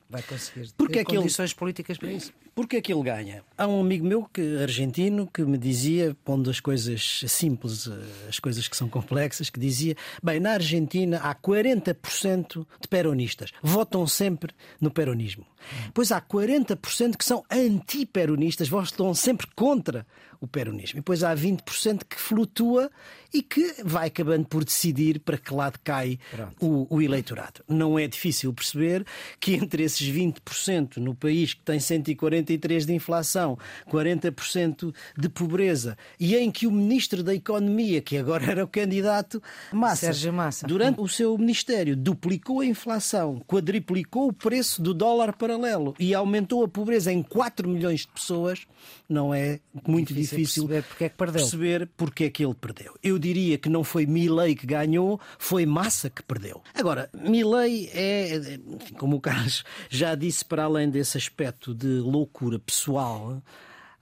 [0.09, 1.59] Vai conseguir ter é condições ele...
[1.59, 2.33] políticas para isso.
[2.55, 3.43] Porque é que ele ganha?
[3.59, 8.39] Há um amigo meu que, argentino que me dizia, pondo as coisas simples, eh, as
[8.39, 14.55] coisas que são complexas, que dizia: bem, na Argentina há 40% de peronistas, votam sempre
[14.81, 15.45] no peronismo.
[15.93, 20.07] Pois há 40% que são anti-peronistas, votam sempre contra
[20.45, 20.99] o peronismo.
[20.99, 22.91] E depois há 20% que flutua
[23.35, 26.19] e que vai acabando por decidir para que lado cai
[26.61, 27.65] o, o, eleitorado.
[27.69, 29.05] Não é difícil perceber
[29.41, 33.59] que entre esses 20% no país que tem 143 de inflação,
[33.91, 39.43] 40% de pobreza e em que o ministro da Economia, que agora era o candidato
[39.73, 45.37] Massa, Sérgio Massa, durante o seu ministério duplicou a inflação, quadriplicou o preço do dólar
[45.37, 48.65] paralelo e aumentou a pobreza em 4 milhões de pessoas,
[49.09, 51.41] não é muito difícil, difícil perceber porque é que perdeu.
[51.41, 52.95] Perceber porque é que ele perdeu.
[53.03, 56.63] Eu diria que não foi Milley que ganhou, foi Massa que perdeu.
[56.75, 58.59] Agora, Milley é,
[58.99, 63.43] como o Carlos já disse, para além desse aspecto de loucura pessoal,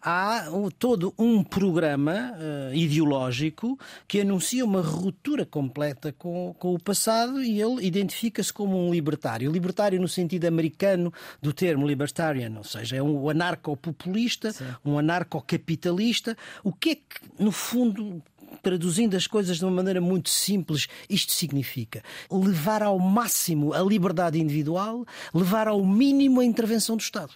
[0.03, 0.47] há
[0.79, 7.63] todo um programa uh, ideológico que anuncia uma ruptura completa com, com o passado e
[7.63, 9.51] ele identifica-se como um libertário.
[9.51, 14.53] Libertário no sentido americano do termo libertarian, ou seja, é um anarcopopulista,
[14.85, 16.37] um anarcocapitalista.
[16.65, 17.03] O que é que,
[17.39, 18.21] no fundo,
[18.61, 24.41] traduzindo as coisas de uma maneira muito simples, isto significa levar ao máximo a liberdade
[24.41, 27.35] individual, levar ao mínimo a intervenção do Estado.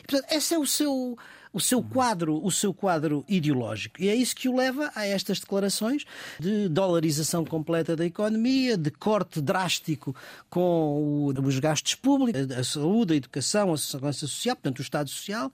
[0.00, 1.16] E, portanto, esse é o seu
[1.52, 4.00] o seu quadro, o seu quadro ideológico.
[4.02, 6.04] E é isso que o leva a estas declarações
[6.38, 10.14] de dolarização completa da economia, de corte drástico
[10.50, 15.52] com os gastos públicos, a saúde, a educação, a segurança social, portanto o Estado Social,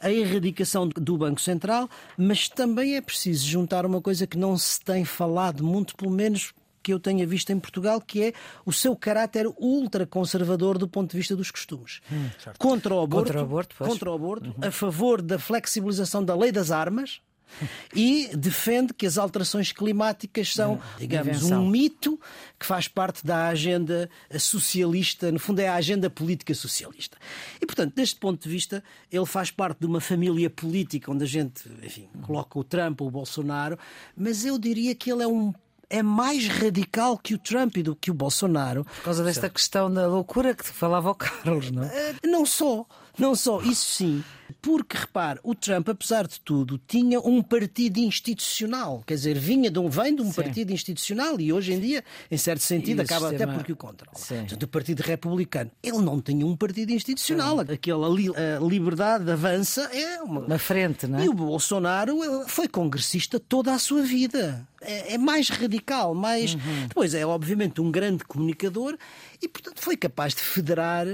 [0.00, 4.80] a erradicação do Banco Central, mas também é preciso juntar uma coisa que não se
[4.80, 6.52] tem falado muito, pelo menos
[6.84, 8.32] que eu tenha visto em Portugal, que é
[8.66, 12.00] o seu caráter ultraconservador do ponto de vista dos costumes.
[12.12, 14.68] Hum, contra o aborto, contra o aborto, contra o aborto uhum.
[14.68, 17.22] a favor da flexibilização da lei das armas,
[17.94, 21.62] e defende que as alterações climáticas são, digamos, Invenção.
[21.62, 22.20] um mito
[22.58, 27.16] que faz parte da agenda socialista, no fundo é a agenda política socialista.
[27.60, 31.26] E, portanto, deste ponto de vista, ele faz parte de uma família política onde a
[31.26, 33.78] gente, enfim, coloca o Trump ou o Bolsonaro,
[34.16, 35.54] mas eu diria que ele é um
[35.88, 38.84] é mais radical que o Trump e do que o Bolsonaro.
[38.84, 42.14] Por causa desta questão da loucura que falava o Carlos, não é?
[42.24, 42.86] Não só,
[43.18, 44.24] não só, isso sim.
[44.64, 49.02] Porque, repare, o Trump, apesar de tudo, tinha um partido institucional.
[49.06, 50.32] Quer dizer, vinha de um, vem de um Sim.
[50.32, 53.52] partido institucional e hoje em dia, em certo sentido, e acaba sistema...
[53.52, 54.16] até porque o controla.
[54.16, 57.58] Portanto, o Partido Republicano, ele não tinha um partido institucional.
[57.58, 57.74] Sim.
[57.74, 58.28] Aquela li,
[58.66, 60.48] liberdade avança é uma...
[60.48, 61.26] Na frente, não é?
[61.26, 64.66] E o Bolsonaro foi congressista toda a sua vida.
[64.80, 66.54] É, é mais radical, mais.
[66.54, 66.86] Uhum.
[66.88, 68.96] Depois é, obviamente, um grande comunicador
[69.42, 71.06] e, portanto, foi capaz de federar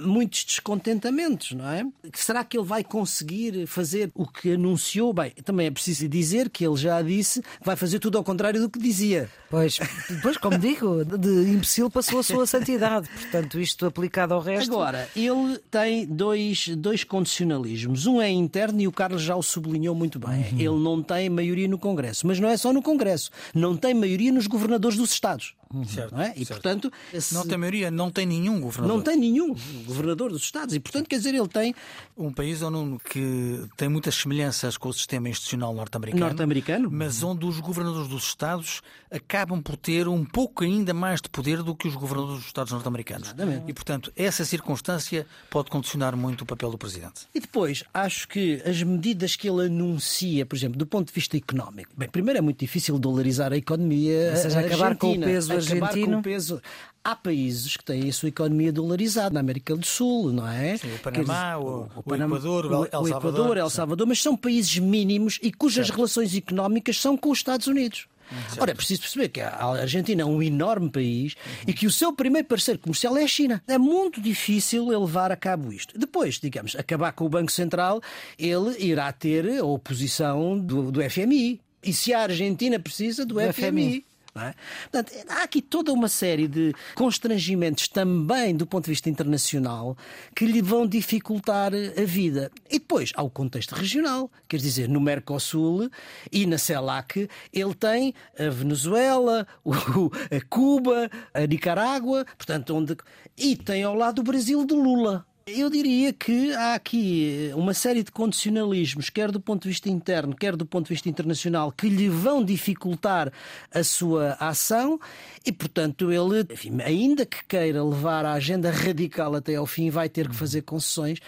[0.00, 1.86] muitos descontentamentos, não é?
[2.14, 5.12] Será que ele vai conseguir fazer o que anunciou?
[5.12, 8.60] Bem, também é preciso dizer que ele já disse que vai fazer tudo ao contrário
[8.60, 9.28] do que dizia.
[9.50, 9.78] Pois,
[10.08, 13.08] depois, como digo, de imbecil passou a sua santidade.
[13.08, 14.72] Portanto, isto aplicado ao resto.
[14.72, 18.06] Agora, ele tem dois, dois condicionalismos.
[18.06, 20.46] Um é interno e o Carlos já o sublinhou muito bem.
[20.52, 20.58] Uhum.
[20.58, 22.26] Ele não tem maioria no Congresso.
[22.26, 23.30] Mas não é só no Congresso.
[23.54, 25.54] Não tem maioria nos governadores dos Estados.
[25.72, 25.84] Uhum.
[25.84, 26.32] Certo, não é?
[26.36, 26.60] E, certo.
[26.60, 27.34] portanto, esse...
[27.34, 28.96] não tem maioria, não tem nenhum governador.
[28.96, 30.74] Não tem nenhum governador dos Estados.
[30.74, 31.74] E, portanto, quer dizer, ele tem.
[32.16, 36.24] Um país onde, que tem muitas semelhanças com o sistema institucional norte-americano.
[36.26, 36.90] Norte-americano.
[36.90, 41.62] Mas onde os governadores dos Estados acabam por ter um pouco ainda mais de poder
[41.62, 43.34] do que os governadores dos Estados norte-americanos.
[43.66, 47.26] E, portanto, essa circunstância pode condicionar muito o papel do Presidente.
[47.34, 51.36] E depois, acho que as medidas que ele anuncia, por exemplo, do ponto de vista
[51.36, 51.90] económico.
[51.96, 54.30] Bem, primeiro é muito difícil dolarizar a economia.
[54.30, 55.65] Ou seja, acabar com o peso argentino.
[56.14, 56.62] Com o peso.
[57.02, 60.76] Há países que têm a sua economia dolarizada, na América do Sul, não é?
[60.76, 63.04] Sim, o Panamá, dizer, o, o, o, Panamá, Equador, o, El Salvador.
[63.04, 65.96] O Equador, El Salvador, mas são países mínimos e cujas certo.
[65.96, 68.08] relações económicas são com os Estados Unidos.
[68.48, 68.60] Certo.
[68.60, 71.64] Ora, é preciso perceber que a Argentina é um enorme país uhum.
[71.68, 73.62] e que o seu primeiro parceiro comercial é a China.
[73.66, 75.98] É muito difícil ele levar a cabo isto.
[75.98, 78.02] Depois, digamos, acabar com o Banco Central,
[78.38, 81.60] ele irá ter a oposição do, do FMI.
[81.82, 83.52] E se a Argentina precisa do, do FMI.
[83.52, 84.04] FMI.
[84.36, 84.54] É?
[84.90, 89.96] Portanto, há aqui toda uma série de constrangimentos também do ponto de vista internacional
[90.34, 92.50] que lhe vão dificultar a vida.
[92.70, 95.90] E depois há o contexto regional, quer dizer, no Mercosul
[96.30, 102.96] e na CELAC, ele tem a Venezuela, a Cuba, a Nicarágua, portanto, onde...
[103.36, 105.24] e tem ao lado o Brasil de Lula.
[105.48, 110.34] Eu diria que há aqui uma série de condicionalismos, quer do ponto de vista interno,
[110.34, 113.32] quer do ponto de vista internacional, que lhe vão dificultar
[113.72, 114.98] a sua ação
[115.46, 120.08] e, portanto, ele, enfim, ainda que queira levar a agenda radical até ao fim, vai
[120.08, 121.20] ter que fazer concessões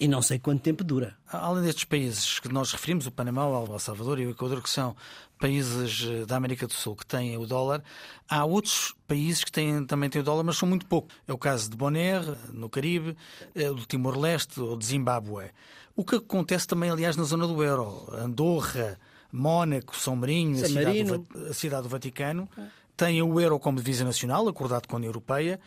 [0.00, 1.14] e não sei quanto tempo dura.
[1.28, 4.70] Além destes países que nós referimos, o Panamá, o El Salvador e o Equador, que
[4.70, 4.96] são
[5.38, 7.82] países eh, da América do Sul que têm o dólar,
[8.28, 11.08] há outros países que têm, também têm o dólar, mas são muito pouco.
[11.26, 13.16] É o caso de Bonaire, no Caribe,
[13.54, 15.50] é do Timor-Leste ou de Zimbábue.
[15.94, 18.06] O que acontece também, aliás, na zona do euro.
[18.12, 18.98] Andorra,
[19.32, 22.48] Mónaco, São Marinho, a cidade, do, a cidade, do, Vaticano,
[22.96, 25.60] têm o euro como divisa nacional, acordado com a União Europeia,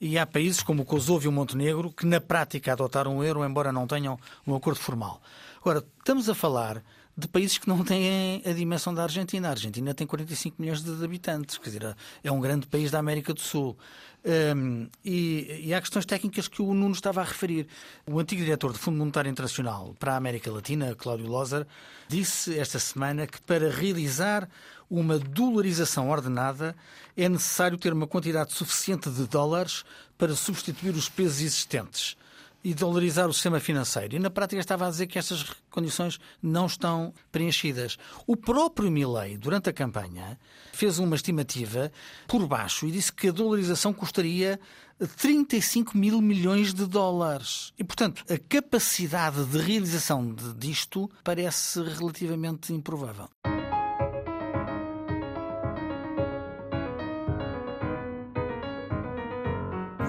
[0.00, 3.44] e há países como o Kosovo e o Montenegro que, na prática, adotaram o euro,
[3.44, 5.20] embora não tenham um acordo formal.
[5.60, 6.82] Agora, estamos a falar
[7.16, 9.48] de países que não têm a dimensão da Argentina.
[9.48, 13.32] A Argentina tem 45 milhões de habitantes, quer dizer, é um grande país da América
[13.32, 13.76] do Sul.
[14.54, 17.68] Um, e, e, há questões técnicas que o Nuno estava a referir.
[18.06, 21.66] O antigo diretor do Fundo Monetário Internacional para a América Latina, Cláudio Lozer,
[22.08, 24.48] disse esta semana que para realizar
[24.90, 26.74] uma dolarização ordenada
[27.16, 29.84] é necessário ter uma quantidade suficiente de dólares
[30.18, 32.16] para substituir os pesos existentes
[32.66, 34.16] e dolarizar o sistema financeiro.
[34.16, 37.96] E na prática estava a dizer que estas condições não estão preenchidas.
[38.26, 40.36] O próprio Milley, durante a campanha,
[40.72, 41.92] fez uma estimativa
[42.26, 44.58] por baixo e disse que a dolarização custaria
[45.16, 47.72] 35 mil milhões de dólares.
[47.78, 53.28] E, portanto, a capacidade de realização disto parece relativamente improvável.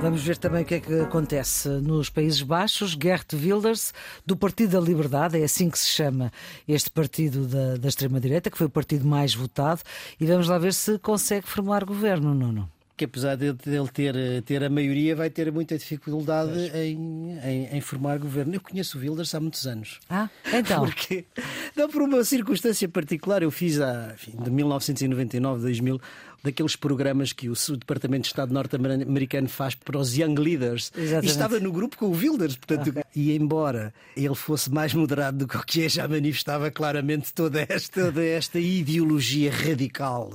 [0.02, 2.92] Vamos ver também o que é que acontece nos Países Baixos.
[2.92, 3.94] Gert Wilders,
[4.26, 6.32] do Partido da Liberdade, é assim que se chama
[6.68, 9.82] este partido da, da extrema-direita, que foi o partido mais votado.
[10.20, 14.64] E vamos lá ver se consegue formar governo, Nuno que apesar de ele ter, ter
[14.64, 18.56] a maioria, vai ter muita dificuldade em, em, em, formar governo.
[18.56, 20.00] Eu conheço o Wilders há muitos anos.
[20.10, 20.84] Ah, então?
[20.84, 21.24] Porque,
[21.76, 26.02] não por uma circunstância particular, eu fiz há, enfim, de 1999, 2000,
[26.48, 30.92] daqueles programas que o Departamento de Estado norte-americano faz para os Young Leaders.
[30.96, 31.28] Exatamente.
[31.28, 33.06] E estava no grupo com o Wilders, portanto, ah.
[33.16, 37.66] e embora ele fosse mais moderado do que o que é, já manifestava claramente toda
[37.68, 40.32] esta, toda esta ideologia radical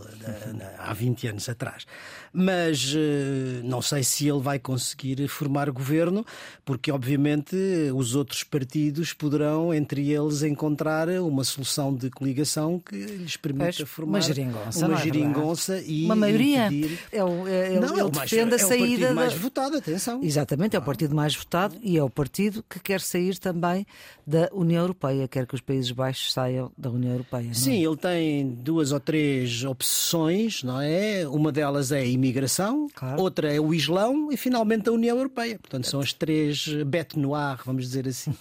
[0.79, 1.87] há 20 anos atrás.
[2.33, 6.25] Mas eh, não sei se ele vai conseguir formar governo,
[6.65, 7.57] porque obviamente
[7.95, 14.13] os outros partidos poderão, entre eles, encontrar uma solução de coligação que lhes permita formar
[14.13, 16.05] uma geringonça, uma é geringonça e.
[16.05, 16.67] Uma maioria.
[16.67, 16.99] Impedir...
[17.11, 18.85] É o, é, não, ele é o mais, defende a é saída.
[18.85, 19.39] o partido mais da...
[19.39, 20.21] votado, atenção.
[20.23, 23.87] Exatamente, é o partido mais votado e é o partido que quer sair também
[24.27, 27.51] da União Europeia, quer que os Países Baixos saiam da União Europeia.
[27.51, 27.55] É?
[27.55, 31.27] Sim, ele tem duas ou três opções, não é?
[31.29, 33.21] Uma delas é a imigração, Claro.
[33.21, 35.59] outra é o Islão e finalmente a União Europeia.
[35.59, 38.35] Portanto, são as três bete noir, vamos dizer assim,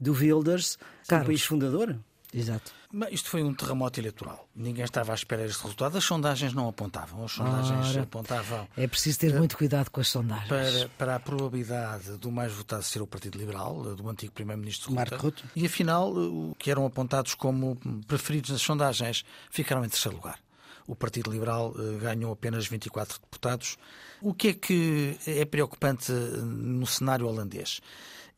[0.00, 1.26] do Wilders, é Carlos.
[1.26, 1.96] o país fundador.
[2.32, 2.72] Exato.
[2.94, 4.48] Mas isto foi um terremoto eleitoral.
[4.54, 5.98] Ninguém estava à espera deste resultado.
[5.98, 7.24] As sondagens não apontavam.
[7.24, 8.02] As sondagens Ora.
[8.02, 10.48] apontavam É preciso ter muito cuidado com as sondagens.
[10.48, 15.16] para, para a probabilidade do mais votado ser o Partido Liberal, do antigo Primeiro-Ministro Marco
[15.16, 15.44] Rutte.
[15.56, 17.76] E afinal, o que eram apontados como
[18.06, 20.38] preferidos nas sondagens ficaram em terceiro lugar.
[20.86, 23.76] O Partido Liberal eh, ganhou apenas 24 deputados.
[24.20, 27.80] O que é que é preocupante eh, no cenário holandês?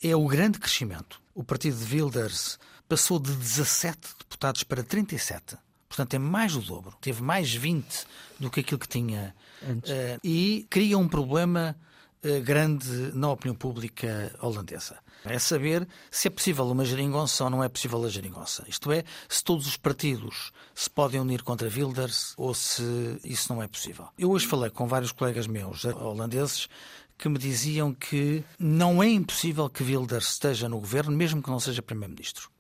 [0.03, 1.21] É o grande crescimento.
[1.35, 5.57] O partido de Wilders passou de 17 deputados para 37.
[5.89, 6.95] Portanto, é mais do dobro.
[7.01, 8.07] Teve mais 20
[8.39, 9.35] do que aquilo que tinha.
[9.87, 11.77] Eh, e cria um problema
[12.23, 14.99] eh, grande na opinião pública holandesa.
[15.25, 18.65] É saber se é possível uma geringonça ou não é possível a geringonça.
[18.69, 22.83] Isto é, se todos os partidos se podem unir contra Wilders ou se
[23.25, 24.09] isso não é possível.
[24.19, 26.69] Eu hoje falei com vários colegas meus eh, holandeses
[27.19, 31.59] que me diziam que não é impossível que Wilders esteja no governo, mesmo que não
[31.59, 32.51] seja primeiro-ministro.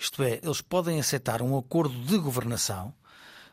[0.00, 2.94] Isto é, eles podem aceitar um acordo de governação,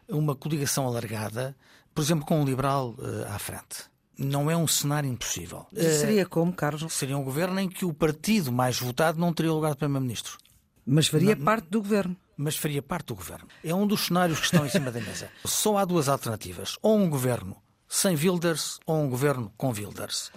[0.07, 1.53] uma coligação alargada,
[1.93, 3.83] por exemplo, com um liberal eh, à frente.
[4.17, 5.67] Não é um cenário impossível.
[5.75, 6.93] Eh, Seria como, Carlos?
[6.93, 10.37] Seria um governo em que o partido mais votado não teria lugar de primeiro-ministro,
[10.85, 12.15] Mas faria parte do governo.
[12.37, 13.47] mas faria parte do governo.
[13.61, 15.29] É um dos cenários que estão em cima da mesa.
[15.43, 17.57] Só há duas alternativas: ou um governo
[17.89, 20.31] sem Wilders ou um governo com Wilders.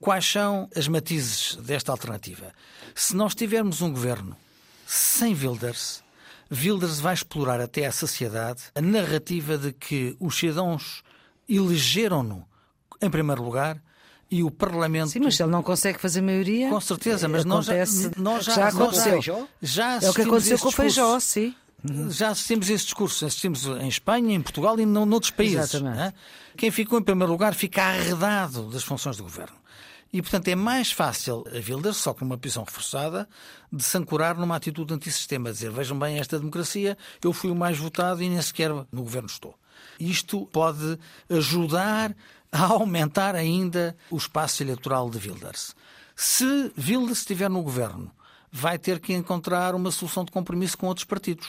[0.00, 2.52] Quais são as matizes desta alternativa?
[2.94, 4.36] Se nós tivermos um governo
[4.86, 6.02] sem Wilders,
[6.50, 11.02] Wilders vai explorar até à saciedade a narrativa de que os cidadãos
[11.48, 12.46] elegeram-no
[13.00, 13.82] em primeiro lugar
[14.30, 15.10] e o Parlamento.
[15.10, 16.68] Sim, mas se ele não consegue fazer maioria.
[16.68, 19.22] Com certeza, mas nós já, acontece- nós já, já nós aconteceu.
[19.22, 21.54] já, já É o que aconteceu com o Feijó, sim.
[22.08, 23.26] Já assistimos esse discurso.
[23.26, 25.58] Assistimos em Espanha, em Portugal e no- noutros países.
[25.74, 25.96] Exatamente.
[25.98, 26.14] né?
[26.56, 29.54] Quem ficou em primeiro lugar fica arredado das funções do governo.
[30.14, 33.28] E, portanto, é mais fácil a Wilders, só com uma posição reforçada,
[33.72, 37.76] de se ancorar numa atitude antissistema, dizer vejam bem esta democracia, eu fui o mais
[37.76, 39.58] votado e nem sequer no governo estou.
[39.98, 42.14] Isto pode ajudar
[42.52, 45.74] a aumentar ainda o espaço eleitoral de Wilders.
[46.14, 48.08] Se Wilders estiver no governo,
[48.56, 51.48] vai ter que encontrar uma solução de compromisso com outros partidos,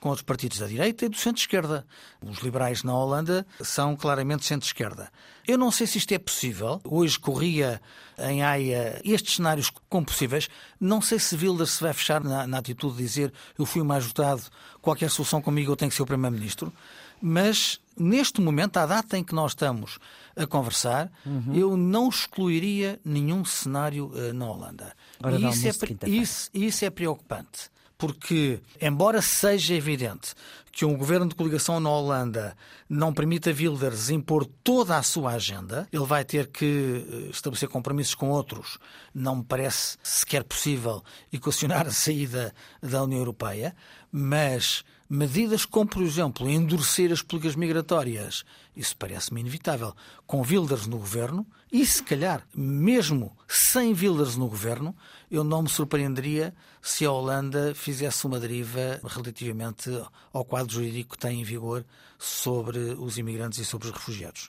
[0.00, 1.86] com outros partidos da direita e do centro-esquerda.
[2.22, 5.12] Os liberais na Holanda são claramente centro-esquerda.
[5.46, 6.80] Eu não sei se isto é possível.
[6.84, 7.82] Hoje corria
[8.18, 10.48] em Haia estes cenários como possíveis.
[10.80, 14.06] Não sei se Wilders se vai fechar na, na atitude de dizer eu fui mais
[14.06, 14.42] votado,
[14.80, 16.72] qualquer solução comigo eu tenho que ser o primeiro-ministro.
[17.20, 19.98] Mas neste momento, à data em que nós estamos
[20.38, 21.54] a conversar, Uhum.
[21.54, 24.92] eu não excluiria nenhum cenário eh, na Holanda.
[25.22, 27.70] Ora, E isso, é, isso, isso é preocupante.
[27.98, 30.32] Porque, embora seja evidente
[30.70, 32.56] que um governo de coligação na Holanda
[32.88, 38.14] não permita Wilders impor toda a sua agenda, ele vai ter que eh, estabelecer compromissos
[38.14, 38.78] com outros.
[39.12, 43.74] Não me parece sequer possível equacionar a saída da União Europeia,
[44.12, 48.44] mas medidas como, por exemplo, endurecer as políticas migratórias,
[48.76, 49.94] isso parece-me inevitável.
[50.26, 54.94] Com Wilders no governo, e se calhar, mesmo sem Wilders no governo,
[55.30, 59.90] eu não me surpreenderia se a Holanda fizesse uma deriva relativamente
[60.32, 61.84] ao quadro jurídico que tem em vigor
[62.18, 64.48] sobre os imigrantes e sobre os refugiados.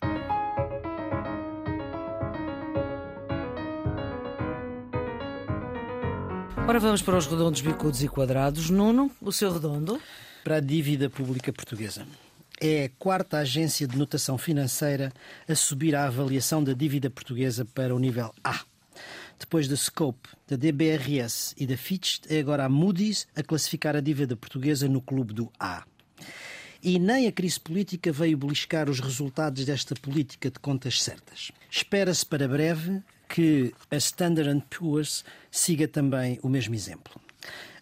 [6.67, 8.69] Ora, vamos para os redondos, bicudos e quadrados.
[8.69, 9.99] Nuno, o seu redondo.
[10.43, 12.05] Para a dívida pública portuguesa.
[12.61, 15.13] É a quarta agência de notação financeira
[15.47, 18.61] a subir a avaliação da dívida portuguesa para o nível A.
[19.39, 24.01] Depois da Scope, da DBRS e da Fitch, é agora a Moody's a classificar a
[24.01, 25.85] dívida portuguesa no clube do A.
[26.83, 31.51] E nem a crise política veio beliscar os resultados desta política de contas certas.
[31.69, 37.19] Espera-se para breve que a Standard Poor's siga também o mesmo exemplo.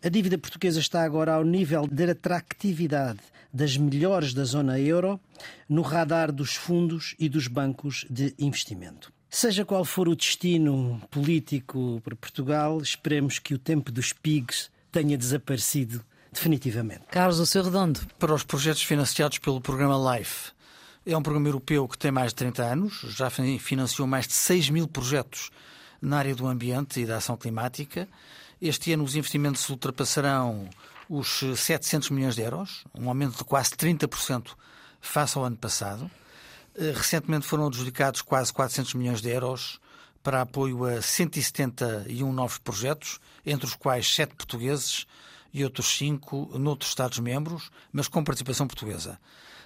[0.03, 3.19] A dívida portuguesa está agora ao nível de atractividade
[3.51, 5.19] das melhores da zona euro
[5.67, 9.11] no radar dos fundos e dos bancos de investimento.
[9.29, 15.17] Seja qual for o destino político para Portugal, esperemos que o tempo dos PIGs tenha
[15.17, 17.01] desaparecido definitivamente.
[17.09, 17.99] Carlos, o seu redondo.
[18.19, 20.51] Para os projetos financiados pelo programa LIFE,
[21.05, 24.69] é um programa europeu que tem mais de 30 anos, já financiou mais de 6
[24.69, 25.49] mil projetos
[26.01, 28.07] na área do ambiente e da ação climática.
[28.59, 30.67] Este ano os investimentos ultrapassarão
[31.07, 34.55] os 700 milhões de euros, um aumento de quase 30%
[34.99, 36.09] face ao ano passado.
[36.75, 39.79] Eh, recentemente foram adjudicados quase 400 milhões de euros
[40.23, 45.05] para apoio a 171 novos projetos, entre os quais sete portugueses
[45.53, 49.19] e outros cinco noutros Estados-membros, mas com participação portuguesa.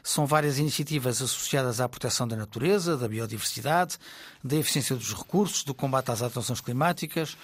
[0.03, 3.97] São várias iniciativas associadas à proteção da natureza, da biodiversidade,
[4.43, 7.37] da eficiência dos recursos, do combate às alterações climáticas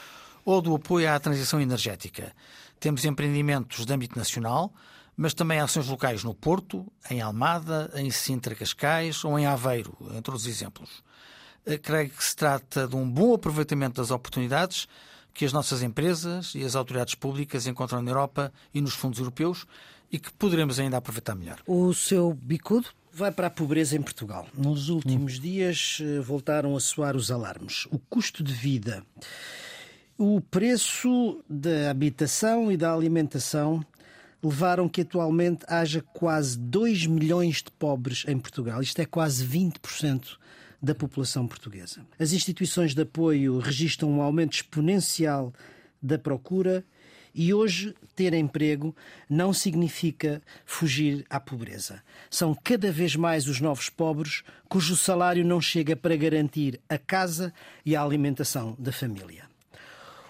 [0.47, 2.33] ou do apoio à transição energética.
[2.79, 4.73] Temos empreendimentos de âmbito nacional,
[5.17, 10.31] mas também ações locais no Porto, em Almada, em Sintra Cascais ou em Aveiro, entre
[10.31, 11.03] outros exemplos.
[11.65, 14.87] Eh, creio que se trata de um bom aproveitamento das oportunidades
[15.33, 19.65] que as nossas empresas e as autoridades públicas encontram na Europa e nos fundos europeus
[20.09, 21.59] e que poderemos ainda aproveitar melhor.
[21.67, 22.87] O seu bicudo?
[23.11, 24.47] Vai para a pobreza em Portugal.
[24.53, 25.41] Nos últimos hum.
[25.41, 27.85] dias eh, voltaram a soar os alarmes.
[27.91, 29.03] O custo de vida,
[30.17, 33.85] o preço da habitação e da alimentação
[34.41, 38.81] levaram que atualmente haja quase 2 milhões de pobres em Portugal.
[38.81, 40.37] Isto é quase 20%
[40.81, 42.05] da população portuguesa.
[42.19, 45.53] As instituições de apoio registram um aumento exponencial
[46.01, 46.83] da procura
[47.33, 48.95] e hoje ter emprego
[49.29, 52.01] não significa fugir à pobreza.
[52.29, 57.53] São cada vez mais os novos pobres cujo salário não chega para garantir a casa
[57.85, 59.46] e a alimentação da família.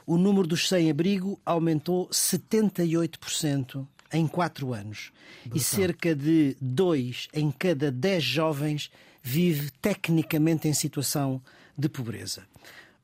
[0.08, 5.58] O número dos sem-abrigo aumentou 78% em quatro anos Brutal.
[5.58, 8.90] e cerca de dois em cada dez jovens
[9.22, 11.42] vive tecnicamente em situação
[11.78, 12.48] de pobreza.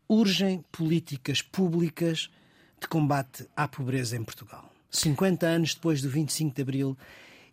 [0.08, 2.30] Urgem políticas públicas
[2.80, 4.72] de combate à pobreza em Portugal.
[4.90, 6.98] 50 anos depois do 25 de Abril,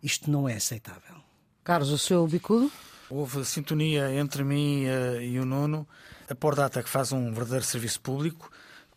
[0.00, 1.16] isto não é aceitável.
[1.64, 2.70] Carlos, o seu bicudo?
[3.10, 5.88] Houve sintonia entre mim uh, e o Nuno.
[6.28, 8.48] A Pordata, que faz um verdadeiro serviço público,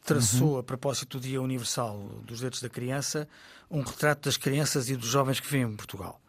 [0.04, 0.58] traçou, uhum.
[0.60, 3.28] a propósito do Dia Universal dos Direitos da Criança,
[3.70, 6.22] um retrato das crianças e dos jovens que vivem em Portugal.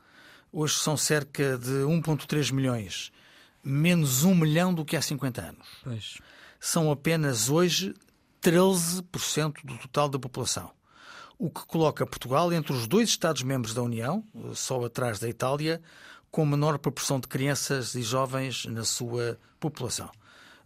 [0.53, 3.13] Hoje são cerca de 1,3 milhões
[3.65, 5.67] menos um milhão do que há 50 anos.
[5.83, 6.19] Pois.
[6.61, 7.95] São apenas hoje
[8.43, 10.71] 13% do total da população,
[11.39, 14.23] o que coloca Portugal entre os dois Estados-membros da União,
[14.55, 15.81] só atrás da Itália,
[16.31, 20.11] com menor proporção de crianças e jovens na sua população.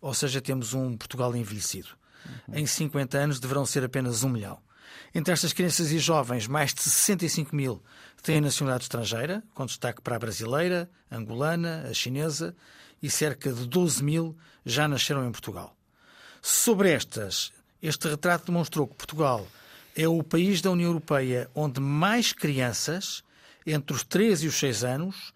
[0.00, 1.90] Ou seja, temos um Portugal envelhecido.
[2.52, 4.58] Em 50 anos deverão ser apenas um milhão.
[5.14, 7.82] Entre estas crianças e jovens, mais de 65 mil
[8.22, 12.54] têm nacionalidade estrangeira, com destaque para a brasileira, a angolana, a chinesa
[13.02, 15.76] e cerca de 12 mil já nasceram em Portugal.
[16.42, 17.52] Sobre estas,
[17.82, 19.46] este retrato demonstrou que Portugal
[19.96, 23.22] é o país da União Europeia onde mais crianças,
[23.66, 25.32] entre os 3 e os 6 anos,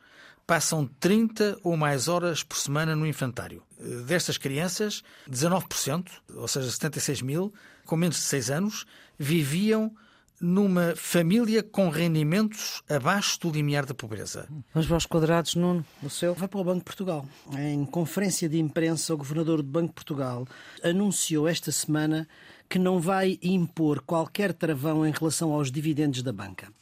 [0.47, 3.63] passam 30 ou mais horas por semana no infantário.
[4.07, 6.07] Destas crianças, 19%,
[6.37, 7.53] ou seja, 76 mil,
[7.85, 8.87] com menos de 6 anos,
[9.19, 9.95] viviam
[10.43, 14.49] numa família com rendimentos abaixo do limiar da pobreza.
[14.75, 16.35] Vamos para os quadrados, Nuno, o seu?
[16.35, 17.25] Vai para o Banco de Portugal.
[17.57, 20.47] Em conferência de imprensa, o governador do Banco de Portugal
[20.83, 22.29] anunciou esta semana
[22.69, 26.73] que não vai impor qualquer travão em relação aos dividendos da banca.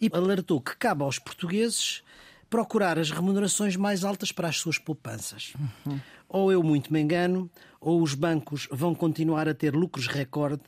[0.00, 2.04] E alertou que cabe aos portugueses
[2.48, 5.52] procurar as remunerações mais altas para as suas poupanças.
[5.86, 6.00] Uhum.
[6.28, 10.62] Ou eu muito me engano, ou os bancos vão continuar a ter lucros recorde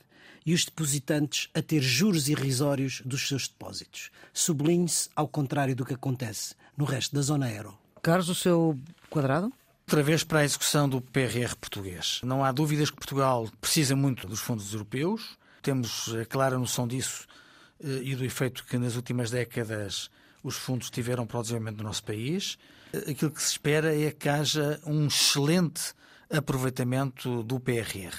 [0.45, 4.09] e os depositantes a ter juros irrisórios dos seus depósitos.
[4.33, 7.77] Sublinhe-se ao contrário do que acontece no resto da zona euro.
[8.01, 8.79] Carlos, o seu
[9.09, 9.51] quadrado?
[9.87, 12.21] Outra vez para a execução do PRR português.
[12.23, 15.37] Não há dúvidas que Portugal precisa muito dos fundos europeus.
[15.61, 17.27] Temos a clara noção disso
[17.83, 20.09] eh, e do efeito que nas últimas décadas
[20.43, 22.57] os fundos tiveram para o desenvolvimento do nosso país.
[23.07, 25.93] Aquilo que se espera é que haja um excelente
[26.29, 28.15] aproveitamento do PRR.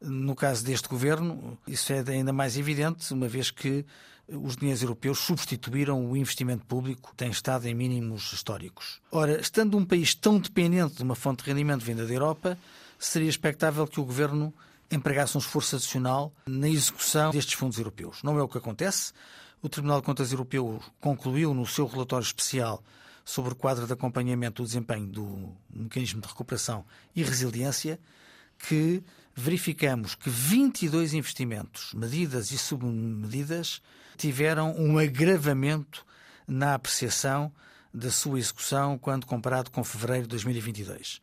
[0.00, 3.84] No caso deste governo, isso é ainda mais evidente, uma vez que
[4.28, 9.00] os dinheiros europeus substituíram o investimento público, que tem estado em mínimos históricos.
[9.10, 12.58] Ora, estando um país tão dependente de uma fonte de rendimento vinda da Europa,
[12.98, 14.52] seria expectável que o governo
[14.90, 18.22] empregasse um esforço adicional na execução destes fundos europeus.
[18.22, 19.12] Não é o que acontece.
[19.60, 22.82] O Tribunal de Contas Europeu concluiu no seu relatório especial
[23.24, 26.84] sobre o quadro de acompanhamento do desempenho do mecanismo de recuperação
[27.14, 27.98] e resiliência
[28.56, 29.02] que
[29.34, 33.82] verificamos que 22 investimentos, medidas e submedidas,
[34.16, 36.06] tiveram um agravamento
[36.46, 37.52] na apreciação
[37.92, 41.20] da sua execução quando comparado com fevereiro de 2022.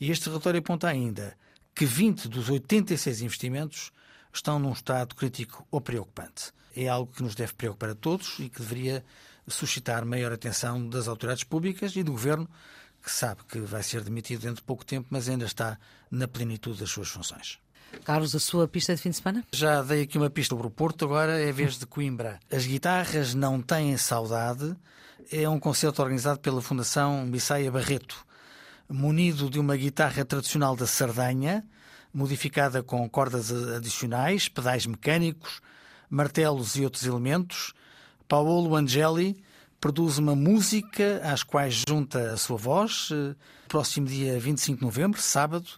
[0.00, 1.36] E este relatório aponta ainda
[1.72, 3.92] que 20 dos 86 investimentos
[4.38, 6.52] estão num estado crítico ou preocupante.
[6.74, 9.04] É algo que nos deve preocupar a todos e que deveria
[9.48, 12.48] suscitar maior atenção das autoridades públicas e do governo
[13.06, 15.78] que sabe que vai ser demitido dentro de pouco tempo, mas ainda está
[16.10, 17.60] na plenitude das suas funções.
[18.04, 19.44] Carlos, a sua pista de fim de semana?
[19.52, 22.40] Já dei aqui uma pista sobre o Porto, agora é a vez de Coimbra.
[22.50, 24.76] As guitarras não têm saudade.
[25.30, 28.26] É um concerto organizado pela Fundação Bissaia Barreto.
[28.88, 31.64] munido de uma guitarra tradicional da Sardanha,
[32.16, 35.60] modificada com cordas adicionais, pedais mecânicos,
[36.08, 37.74] martelos e outros elementos,
[38.26, 39.36] Paolo Angeli
[39.78, 43.34] produz uma música às quais junta a sua voz, eh,
[43.68, 45.68] próximo dia 25 de novembro, sábado,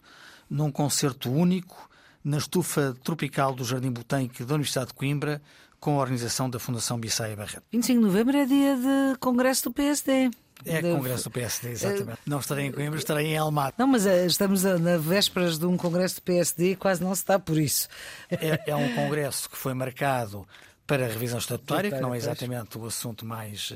[0.49, 1.91] num concerto único
[2.22, 5.43] na estufa tropical do Jardim Botânico da Universidade de Coimbra,
[5.80, 7.64] com a organização da Fundação Bissaia Barreto.
[7.72, 10.30] 25 de novembro é dia de congresso do PSD.
[10.65, 10.91] É de...
[10.91, 12.19] congresso do PSD, exatamente.
[12.19, 12.19] Uh...
[12.27, 13.75] Não estarei em Coimbra, estarei em Almada.
[13.79, 17.23] Não, mas uh, estamos na vésperas de um congresso do PSD e quase não se
[17.23, 17.89] está por isso.
[18.31, 20.47] É, é um congresso que foi marcado
[20.87, 23.75] para a revisão estatutária, que não é exatamente o assunto mais,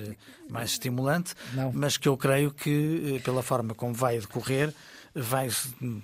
[0.49, 1.71] mais estimulante, não.
[1.71, 4.73] mas que eu creio que, pela forma como vai decorrer,
[5.15, 5.49] vai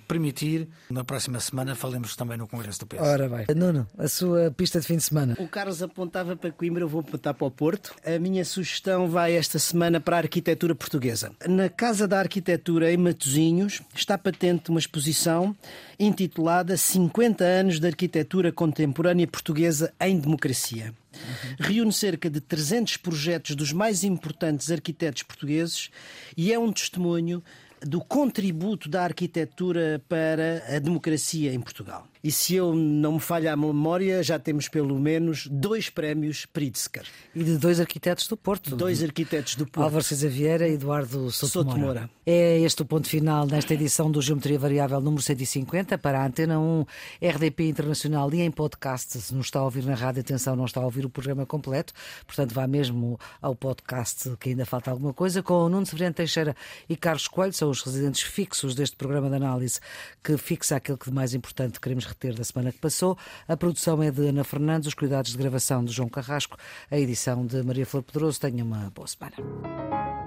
[0.07, 2.99] permitir, na próxima semana, falemos também no Congresso do PS.
[3.01, 3.45] Ora bem.
[3.55, 5.35] Nuno, a sua pista de fim de semana.
[5.39, 7.95] O Carlos apontava para Coimbra, eu vou apontar para o Porto.
[8.05, 11.31] A minha sugestão vai esta semana para a arquitetura portuguesa.
[11.47, 15.55] Na Casa da Arquitetura, em Matosinhos, está patente uma exposição
[15.99, 20.93] intitulada 50 anos da arquitetura contemporânea portuguesa em democracia.
[21.13, 21.55] Uhum.
[21.59, 25.89] Reúne cerca de 300 projetos dos mais importantes arquitetos portugueses
[26.37, 27.43] e é um testemunho
[27.81, 32.07] do contributo da arquitetura para a democracia em Portugal.
[32.21, 37.05] E se eu não me falha a memória, já temos pelo menos dois prémios Pritzker.
[37.33, 38.75] E de dois arquitetos do Porto.
[38.75, 39.85] Dois arquitetos do Porto.
[39.85, 41.69] Álvaro César Vieira e Eduardo Sotomora.
[41.69, 42.09] Sotomora.
[42.25, 46.59] É este o ponto final nesta edição do Geometria Variável número 150 para a Antena
[46.59, 46.85] 1
[47.21, 49.19] RDP Internacional e em podcast.
[49.21, 51.93] Se não está a ouvir na rádio, atenção, não está a ouvir o programa completo.
[52.27, 55.41] Portanto, vá mesmo ao podcast que ainda falta alguma coisa.
[55.41, 56.53] Com o Nuno Severino Teixeira
[56.89, 59.79] e Carlos Coelho, são os residentes fixos deste programa de análise
[60.21, 63.17] que fixa aquilo que de mais importante queremos reter da semana que passou.
[63.47, 66.57] A produção é de Ana Fernandes, os cuidados de gravação de João Carrasco,
[66.91, 68.39] a edição de Maria Flor Pedroso.
[68.39, 70.18] Tenha uma boa semana.